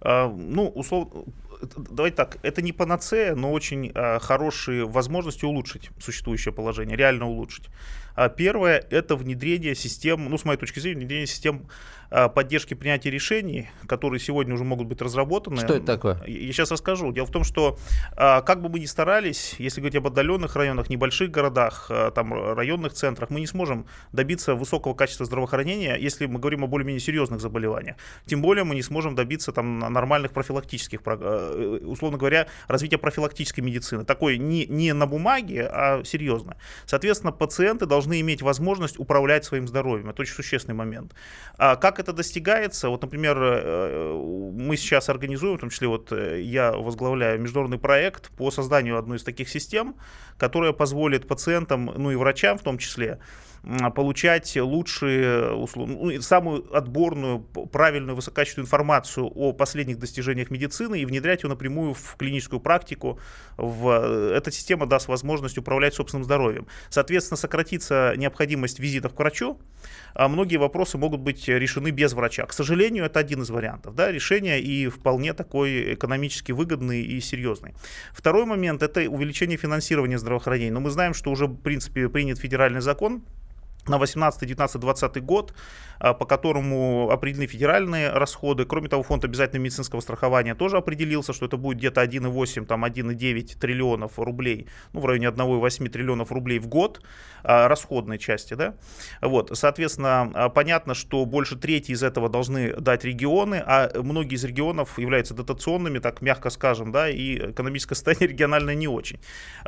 А, 0.00 0.28
ну, 0.28 0.68
условно, 0.68 1.24
давайте 1.76 2.16
так, 2.16 2.38
это 2.42 2.62
не 2.62 2.72
панацея, 2.72 3.34
но 3.34 3.52
очень 3.52 3.92
а, 3.94 4.18
хорошие 4.18 4.86
возможности 4.86 5.44
улучшить 5.44 5.90
существующее 6.00 6.52
положение, 6.52 6.96
реально 6.96 7.26
улучшить. 7.26 7.68
А 8.18 8.28
первое– 8.28 8.84
это 8.90 9.14
внедрение 9.14 9.76
систем, 9.76 10.28
ну, 10.28 10.36
с 10.36 10.44
моей 10.44 10.58
точки 10.58 10.80
зрения, 10.80 10.98
внедрение 10.98 11.28
систем 11.28 11.68
а, 12.10 12.28
поддержки 12.28 12.74
принятия 12.74 13.10
решений, 13.10 13.68
которые 13.86 14.18
сегодня 14.18 14.54
уже 14.54 14.64
могут 14.64 14.88
быть 14.88 15.00
разработаны. 15.02 15.58
Что 15.58 15.74
это 15.74 15.86
такое? 15.86 16.20
Я 16.26 16.52
сейчас 16.52 16.72
расскажу. 16.72 17.12
Дело 17.12 17.26
в 17.26 17.30
том, 17.30 17.44
что 17.44 17.78
а, 18.16 18.40
как 18.40 18.62
бы 18.62 18.70
мы 18.70 18.80
ни 18.80 18.86
старались, 18.86 19.54
если 19.58 19.80
говорить 19.80 19.96
об 19.96 20.06
отдаленных 20.06 20.56
районах, 20.56 20.88
небольших 20.88 21.30
городах, 21.30 21.86
а, 21.90 22.10
там 22.10 22.32
районных 22.54 22.94
центрах, 22.94 23.30
мы 23.30 23.38
не 23.40 23.46
сможем 23.46 23.86
добиться 24.12 24.54
высокого 24.54 24.94
качества 24.94 25.26
здравоохранения, 25.26 25.96
если 25.96 26.26
мы 26.26 26.40
говорим 26.40 26.64
о 26.64 26.66
более-менее 26.66 27.00
серьезных 27.00 27.40
заболеваниях. 27.40 27.96
Тем 28.26 28.42
более 28.42 28.64
мы 28.64 28.74
не 28.74 28.82
сможем 28.82 29.14
добиться 29.14 29.52
там 29.52 29.78
нормальных 29.78 30.32
профилактических, 30.32 31.02
условно 31.58 32.18
говоря, 32.18 32.46
развития 32.66 32.98
профилактической 32.98 33.60
медицины. 33.60 34.04
Такой 34.04 34.38
не, 34.38 34.66
не 34.66 34.92
на 34.92 35.06
бумаге, 35.06 35.68
а 35.70 36.02
серьезно. 36.04 36.56
Соответственно, 36.86 37.32
пациенты 37.32 37.86
должны 37.86 38.20
иметь 38.20 38.42
возможность 38.42 38.98
управлять 38.98 39.44
своим 39.44 39.66
здоровьем. 39.68 40.10
Это 40.10 40.22
очень 40.22 40.34
существенный 40.34 40.74
момент. 40.74 41.14
А 41.56 41.76
как 41.76 41.98
это 41.98 42.12
достигается? 42.12 42.88
Вот, 42.88 43.02
например, 43.02 43.38
э, 43.40 44.12
мы 44.54 44.76
сейчас 44.76 45.08
организуем, 45.08 45.56
в 45.56 45.60
том 45.60 45.70
числе 45.70 45.88
вот 45.88 46.12
э, 46.12 46.40
я 46.42 46.72
возглавляю 46.72 47.40
международный 47.40 47.78
проект 47.78 48.30
по 48.30 48.50
созданию 48.50 48.98
одной 48.98 49.18
из 49.18 49.24
таких 49.24 49.48
систем, 49.48 49.96
которая 50.36 50.72
позволит 50.72 51.26
пациентам, 51.26 51.92
ну 51.96 52.10
и 52.10 52.16
врачам 52.16 52.58
в 52.58 52.62
том 52.62 52.78
числе, 52.78 53.18
получать 53.94 54.56
лучшие, 54.56 55.66
ну, 55.76 56.20
самую 56.22 56.74
отборную, 56.74 57.40
правильную, 57.40 58.16
высококачественную 58.16 58.66
информацию 58.66 59.26
о 59.26 59.52
последних 59.52 59.98
достижениях 59.98 60.50
медицины 60.50 61.00
и 61.00 61.04
внедрять 61.04 61.42
ее 61.42 61.48
напрямую 61.48 61.94
в 61.94 62.16
клиническую 62.16 62.60
практику. 62.60 63.18
В... 63.56 63.88
Э, 63.88 64.36
эта 64.36 64.50
система 64.50 64.86
даст 64.86 65.08
возможность 65.08 65.58
управлять 65.58 65.94
собственным 65.94 66.24
здоровьем. 66.24 66.66
Соответственно, 66.88 67.36
сократится 67.36 68.14
необходимость 68.16 68.78
визитов 68.78 69.14
к 69.14 69.18
врачу, 69.18 69.58
а 70.14 70.28
многие 70.28 70.56
вопросы 70.56 70.98
могут 70.98 71.20
быть 71.20 71.48
решены 71.48 71.90
без 71.90 72.12
врача. 72.12 72.46
К 72.46 72.52
сожалению, 72.52 73.04
это 73.04 73.20
один 73.20 73.42
из 73.42 73.50
вариантов 73.50 73.94
да, 73.94 74.10
решения 74.10 74.60
и 74.60 74.88
вполне 74.88 75.32
такой 75.32 75.94
экономически 75.94 76.52
выгодный 76.52 77.02
и 77.02 77.20
серьезный. 77.20 77.74
Второй 78.12 78.44
момент– 78.44 78.82
это 78.82 79.08
увеличение 79.10 79.58
финансирования 79.58 80.18
здравоохранения. 80.18 80.72
Но 80.72 80.80
мы 80.80 80.90
знаем, 80.90 81.14
что 81.14 81.30
уже, 81.30 81.46
в 81.46 81.56
принципе, 81.56 82.08
принят 82.08 82.38
федеральный 82.38 82.80
закон, 82.80 83.22
на 83.86 83.98
18, 83.98 84.46
19, 84.46 84.80
20 84.80 85.22
год, 85.22 85.54
а, 86.00 86.14
по 86.14 86.26
которому 86.26 87.10
определены 87.10 87.46
федеральные 87.46 88.10
расходы. 88.10 88.64
Кроме 88.64 88.88
того, 88.88 89.02
фонд 89.02 89.24
обязательного 89.24 89.64
медицинского 89.64 90.00
страхования 90.00 90.54
тоже 90.54 90.76
определился, 90.76 91.32
что 91.32 91.46
это 91.46 91.56
будет 91.56 91.78
где-то 91.78 92.02
1,8, 92.02 92.66
там 92.66 92.84
1,9 92.84 93.58
триллионов 93.58 94.18
рублей, 94.18 94.68
ну, 94.92 95.00
в 95.00 95.06
районе 95.06 95.26
1,8 95.26 95.88
триллионов 95.88 96.30
рублей 96.30 96.58
в 96.60 96.68
год 96.68 97.02
а, 97.42 97.68
расходной 97.68 98.18
части, 98.18 98.54
да. 98.54 98.74
Вот, 99.20 99.50
соответственно, 99.54 100.30
а, 100.34 100.48
понятно, 100.48 100.94
что 100.94 101.24
больше 101.24 101.56
трети 101.56 101.92
из 101.92 102.02
этого 102.02 102.28
должны 102.28 102.74
дать 102.74 103.04
регионы, 103.04 103.62
а 103.66 103.90
многие 104.00 104.36
из 104.36 104.44
регионов 104.44 104.98
являются 104.98 105.34
дотационными, 105.34 105.98
так 105.98 106.22
мягко 106.22 106.50
скажем, 106.50 106.92
да, 106.92 107.08
и 107.08 107.50
экономическое 107.50 107.94
состояние 107.96 108.28
региональное 108.28 108.74
не 108.74 108.86
очень. 108.86 109.18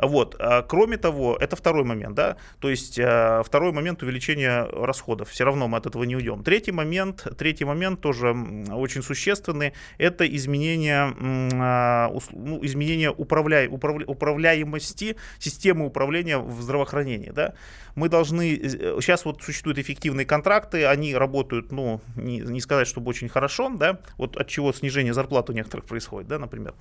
Вот, 0.01 0.39
кроме 0.67 0.97
того, 0.97 1.37
это 1.39 1.55
второй 1.55 1.83
момент, 1.83 2.15
да, 2.15 2.37
то 2.59 2.69
есть 2.69 2.93
второй 2.93 3.71
момент 3.71 4.01
увеличения 4.03 4.10
расходов. 4.71 5.29
Все 5.29 5.43
равно 5.43 5.67
мы 5.67 5.77
от 5.77 5.85
этого 5.85 6.03
не 6.03 6.15
уйдем. 6.15 6.43
Третий 6.43 6.71
момент, 6.71 7.27
третий 7.37 7.65
момент 7.65 8.01
тоже 8.01 8.35
очень 8.71 9.03
существенный, 9.03 9.73
это 9.97 10.27
изменение, 10.27 11.13
а, 11.53 12.11
ну, 12.31 12.59
изменение 12.65 13.11
управля, 13.11 13.69
управля, 13.69 14.05
управляемости 14.05 15.15
системы 15.39 15.85
управления 15.85 16.37
в 16.37 16.61
здравоохранении. 16.61 17.31
Да? 17.31 17.53
Мы 17.95 18.09
должны, 18.09 18.55
сейчас 19.01 19.25
вот 19.25 19.41
существуют 19.43 19.77
эффективные 19.77 20.25
контракты, 20.25 20.85
они 20.85 21.15
работают, 21.15 21.71
ну, 21.71 22.01
не, 22.15 22.39
не 22.39 22.61
сказать, 22.61 22.87
чтобы 22.87 23.09
очень 23.09 23.29
хорошо, 23.29 23.69
да, 23.69 23.99
вот 24.17 24.37
от 24.37 24.47
чего 24.47 24.71
снижение 24.73 25.13
зарплат 25.13 25.49
у 25.49 25.53
некоторых 25.53 25.85
происходит, 25.85 26.27
да, 26.27 26.39
например. 26.39 26.73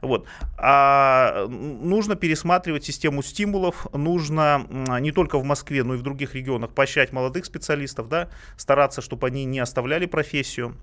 Вот. 0.00 0.26
А 0.56 1.46
нужно 1.48 2.16
пересматривать 2.16 2.84
систему 2.84 3.22
стимулов, 3.22 3.86
нужно 3.92 4.66
не 5.00 5.12
только 5.12 5.38
в 5.38 5.44
Москве, 5.44 5.84
но 5.84 5.94
и 5.94 5.96
в 5.96 6.02
других 6.02 6.34
регионах 6.34 6.63
поощрять 6.72 7.12
молодых 7.12 7.44
специалистов, 7.44 8.08
да, 8.08 8.28
стараться, 8.56 9.00
чтобы 9.02 9.26
они 9.26 9.44
не 9.44 9.58
оставляли 9.58 10.06
профессию. 10.06 10.76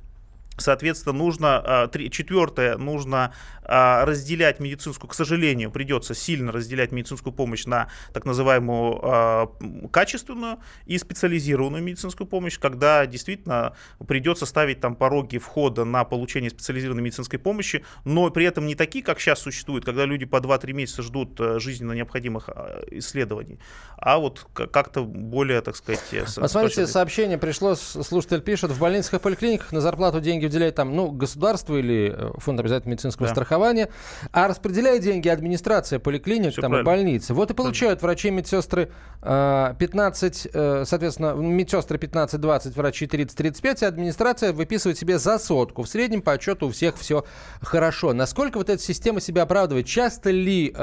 Соответственно, 0.57 1.13
нужно, 1.13 1.61
а, 1.63 1.89
четвертое, 2.09 2.77
нужно 2.77 3.33
а, 3.63 4.05
разделять 4.05 4.59
медицинскую, 4.59 5.09
к 5.09 5.13
сожалению, 5.13 5.71
придется 5.71 6.13
сильно 6.13 6.51
разделять 6.51 6.91
медицинскую 6.91 7.33
помощь 7.33 7.65
на 7.65 7.87
так 8.13 8.25
называемую 8.25 8.99
а, 9.01 9.51
качественную 9.91 10.59
и 10.85 10.97
специализированную 10.97 11.81
медицинскую 11.81 12.27
помощь, 12.27 12.59
когда 12.59 13.05
действительно 13.05 13.73
придется 14.07 14.45
ставить 14.45 14.81
там 14.81 14.95
пороги 14.95 15.37
входа 15.37 15.85
на 15.85 16.03
получение 16.03 16.49
специализированной 16.49 17.01
медицинской 17.01 17.39
помощи, 17.39 17.85
но 18.03 18.29
при 18.29 18.45
этом 18.45 18.65
не 18.65 18.75
такие, 18.75 19.05
как 19.05 19.19
сейчас 19.19 19.39
существуют, 19.39 19.85
когда 19.85 20.05
люди 20.05 20.25
по 20.25 20.37
2-3 20.37 20.73
месяца 20.73 21.01
ждут 21.01 21.39
э, 21.39 21.59
жизненно 21.59 21.93
необходимых 21.93 22.49
исследований, 22.91 23.59
а 23.97 24.17
вот 24.17 24.45
как-то 24.53 25.03
более, 25.03 25.61
так 25.61 25.75
сказать... 25.75 26.03
Посмотрите, 26.35 26.87
сообщение 26.87 27.37
пришло, 27.37 27.75
слушатель 27.75 28.41
пишет, 28.41 28.71
в 28.71 28.79
больницах 28.79 29.13
и 29.13 29.19
поликлиниках 29.19 29.71
на 29.71 29.79
зарплату 29.79 30.19
деньги 30.19 30.40
выделяет 30.45 30.75
там, 30.75 30.95
ну, 30.95 31.11
государство 31.11 31.75
или 31.75 32.13
э, 32.15 32.31
фонд 32.37 32.59
обязательного 32.59 32.93
медицинского 32.93 33.27
да. 33.27 33.33
страхования, 33.33 33.89
а 34.31 34.47
распределяет 34.47 35.01
деньги 35.01 35.27
администрация 35.29 35.99
поликлиник 35.99 36.55
там, 36.55 36.75
и 36.75 36.83
больницы. 36.83 37.33
Вот 37.33 37.51
и 37.51 37.53
получают 37.53 38.01
врачи, 38.01 38.29
медсестры 38.31 38.91
15, 39.21 40.45
э, 40.45 40.49
э, 40.53 40.85
соответственно, 40.85 41.33
медсестры 41.33 41.97
15-20, 41.97 42.73
врачи 42.75 43.05
30-35, 43.05 43.83
а 43.83 43.87
администрация 43.87 44.53
выписывает 44.53 44.97
себе 44.97 45.19
за 45.19 45.39
сотку. 45.39 45.83
В 45.83 45.89
среднем 45.89 46.21
по 46.21 46.33
отчету 46.33 46.67
у 46.67 46.71
всех 46.71 46.97
все 46.97 47.25
хорошо. 47.61 48.13
Насколько 48.13 48.57
вот 48.57 48.69
эта 48.69 48.81
система 48.81 49.21
себя 49.21 49.43
оправдывает? 49.43 49.85
Часто 49.85 50.31
ли 50.31 50.73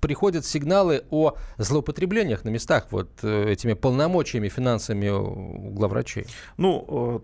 приходят 0.00 0.46
сигналы 0.46 1.04
о 1.10 1.34
злоупотреблениях 1.58 2.44
на 2.44 2.48
местах 2.48 2.86
вот 2.90 3.22
этими 3.22 3.74
полномочиями 3.74 4.48
финансами 4.48 5.08
у 5.08 5.70
главврачей? 5.72 6.26
Ну, 6.56 7.22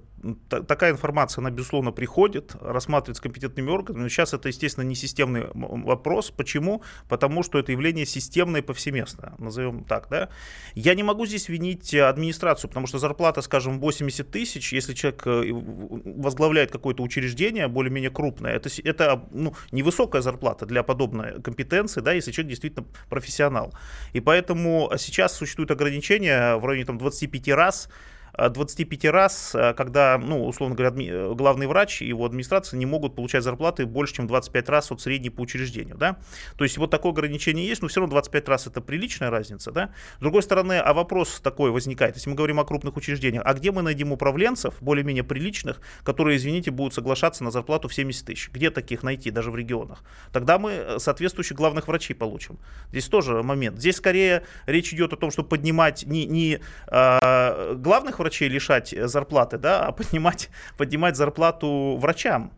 такая 0.48 0.92
информация, 0.92 1.42
она, 1.42 1.50
безусловно, 1.50 1.92
приходит, 1.92 2.54
рассматривается 2.60 3.22
компетентными 3.22 3.70
органами. 3.70 4.04
Но 4.04 4.08
сейчас 4.08 4.34
это, 4.34 4.48
естественно, 4.48 4.84
не 4.84 4.94
системный 4.94 5.46
вопрос. 5.54 6.30
Почему? 6.30 6.82
Потому 7.08 7.42
что 7.42 7.58
это 7.58 7.72
явление 7.72 8.06
системное 8.06 8.60
и 8.60 8.64
повсеместное, 8.64 9.34
назовем 9.38 9.84
так. 9.84 10.08
Да? 10.10 10.28
Я 10.74 10.94
не 10.94 11.02
могу 11.02 11.26
здесь 11.26 11.48
винить 11.48 11.94
администрацию, 11.94 12.68
потому 12.68 12.86
что 12.86 12.98
зарплата, 12.98 13.42
скажем, 13.42 13.80
80 13.80 14.30
тысяч, 14.30 14.72
если 14.72 14.94
человек 14.94 15.26
э, 15.26 15.52
возглавляет 15.52 16.70
какое-то 16.70 17.02
учреждение 17.02 17.68
более-менее 17.68 18.10
крупное, 18.10 18.52
это, 18.52 18.68
это 18.84 19.24
ну, 19.32 19.54
невысокая 19.72 20.22
зарплата 20.22 20.66
для 20.66 20.82
подобной 20.82 21.40
компетенции, 21.42 22.00
да, 22.00 22.12
если 22.12 22.32
человек 22.32 22.50
действительно 22.50 22.86
профессионал. 23.08 23.74
И 24.12 24.20
поэтому 24.20 24.90
сейчас 24.98 25.34
существуют 25.34 25.70
ограничения 25.70 26.56
в 26.56 26.64
районе 26.64 26.86
там, 26.86 26.98
25 26.98 27.48
раз 27.48 27.88
25 28.38 29.04
раз, 29.06 29.54
э, 29.54 29.74
когда, 29.74 30.18
ну, 30.18 30.46
условно 30.46 30.76
говоря, 30.76 30.94
э, 30.96 31.34
главный 31.34 31.66
врач 31.66 32.02
и 32.02 32.06
его 32.06 32.24
администрация 32.24 32.76
не 32.78 32.86
могут 32.86 33.14
получать 33.14 33.42
зарплаты 33.42 33.86
больше, 33.86 34.14
чем 34.14 34.26
25 34.26 34.68
раз 34.68 34.90
от 34.90 35.00
средней 35.00 35.30
по 35.30 35.40
учреждению, 35.40 35.96
да. 35.96 36.18
То 36.56 36.64
есть 36.64 36.78
вот 36.78 36.90
такое 36.90 37.12
ограничение 37.12 37.66
есть, 37.66 37.82
но 37.82 37.88
все 37.88 38.00
равно 38.00 38.12
25 38.12 38.48
раз 38.48 38.66
это 38.66 38.80
приличная 38.80 39.30
разница, 39.30 39.72
да. 39.72 39.90
С 40.16 40.20
другой 40.20 40.42
стороны, 40.42 40.74
а 40.74 40.92
вопрос 40.92 41.40
такой 41.40 41.70
возникает, 41.70 42.16
если 42.16 42.30
мы 42.30 42.36
говорим 42.36 42.60
о 42.60 42.64
крупных 42.64 42.96
учреждениях, 42.96 43.42
а 43.44 43.54
где 43.54 43.72
мы 43.72 43.82
найдем 43.82 44.12
управленцев, 44.12 44.74
более-менее 44.80 45.24
приличных, 45.24 45.80
которые, 46.02 46.36
извините, 46.36 46.70
будут 46.70 46.94
соглашаться 46.94 47.44
на 47.44 47.50
зарплату 47.50 47.88
в 47.88 47.94
70 47.94 48.26
тысяч? 48.26 48.50
Где 48.50 48.70
таких 48.70 49.02
найти, 49.02 49.30
даже 49.30 49.50
в 49.50 49.56
регионах? 49.56 50.02
Тогда 50.32 50.58
мы 50.58 50.72
э, 50.72 50.98
соответствующих 50.98 51.56
главных 51.56 51.88
врачей 51.88 52.14
получим. 52.14 52.58
Здесь 52.90 53.06
тоже 53.06 53.42
момент. 53.42 53.78
Здесь 53.78 53.96
скорее 53.96 54.44
речь 54.66 54.92
идет 54.92 55.12
о 55.12 55.16
том, 55.16 55.30
чтобы 55.30 55.48
поднимать 55.48 56.04
не, 56.06 56.26
не 56.26 56.60
а, 56.88 57.74
главных 57.74 58.18
врачей, 58.18 58.25
врачей 58.26 58.48
лишать 58.48 58.94
зарплаты, 58.96 59.58
да, 59.58 59.86
а 59.86 59.92
поднимать, 59.92 60.50
поднимать 60.76 61.16
зарплату 61.16 61.96
врачам. 61.98 62.52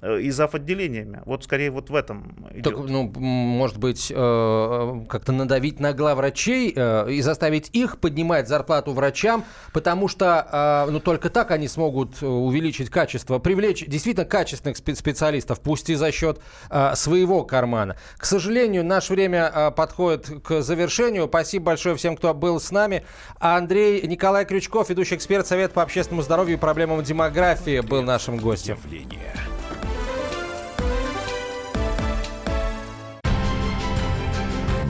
Э, 0.00 0.20
и 0.20 0.30
зав. 0.30 0.54
отделениями. 0.54 1.22
Вот 1.26 1.44
скорее 1.44 1.70
вот 1.70 1.90
в 1.90 1.94
этом 1.94 2.46
идет. 2.52 2.64
Так, 2.64 2.74
ну, 2.76 3.12
может 3.16 3.78
быть, 3.78 4.12
э, 4.14 5.04
как-то 5.08 5.32
надавить 5.32 5.80
на 5.80 5.92
главврачей 5.92 6.72
э, 6.74 7.10
и 7.10 7.20
заставить 7.20 7.70
их 7.72 7.98
поднимать 7.98 8.48
зарплату 8.48 8.92
врачам, 8.92 9.44
потому 9.72 10.08
что, 10.08 10.86
э, 10.86 10.90
ну, 10.90 11.00
только 11.00 11.30
так 11.30 11.50
они 11.50 11.68
смогут 11.68 12.22
э, 12.22 12.26
увеличить 12.26 12.90
качество, 12.90 13.38
привлечь 13.38 13.84
действительно 13.86 14.26
качественных 14.26 14.78
спе- 14.78 14.94
специалистов, 14.94 15.60
пусть 15.60 15.90
и 15.90 15.94
за 15.94 16.12
счет 16.12 16.40
э, 16.70 16.94
своего 16.94 17.44
кармана. 17.44 17.96
К 18.16 18.24
сожалению, 18.24 18.84
наше 18.84 19.12
время 19.12 19.50
э, 19.52 19.70
подходит 19.70 20.30
к 20.42 20.62
завершению. 20.62 21.26
Спасибо 21.26 21.66
большое 21.66 21.96
всем, 21.96 22.16
кто 22.16 22.32
был 22.34 22.60
с 22.60 22.70
нами. 22.70 23.04
Андрей 23.38 24.06
Николай 24.06 24.44
Крючков, 24.44 24.90
ведущий 24.90 25.16
эксперт 25.16 25.46
Совета 25.46 25.74
по 25.74 25.82
общественному 25.82 26.22
здоровью 26.22 26.56
и 26.56 26.60
проблемам 26.60 27.02
демографии, 27.02 27.80
был 27.80 28.02
нашим 28.02 28.36
гостем. 28.36 28.78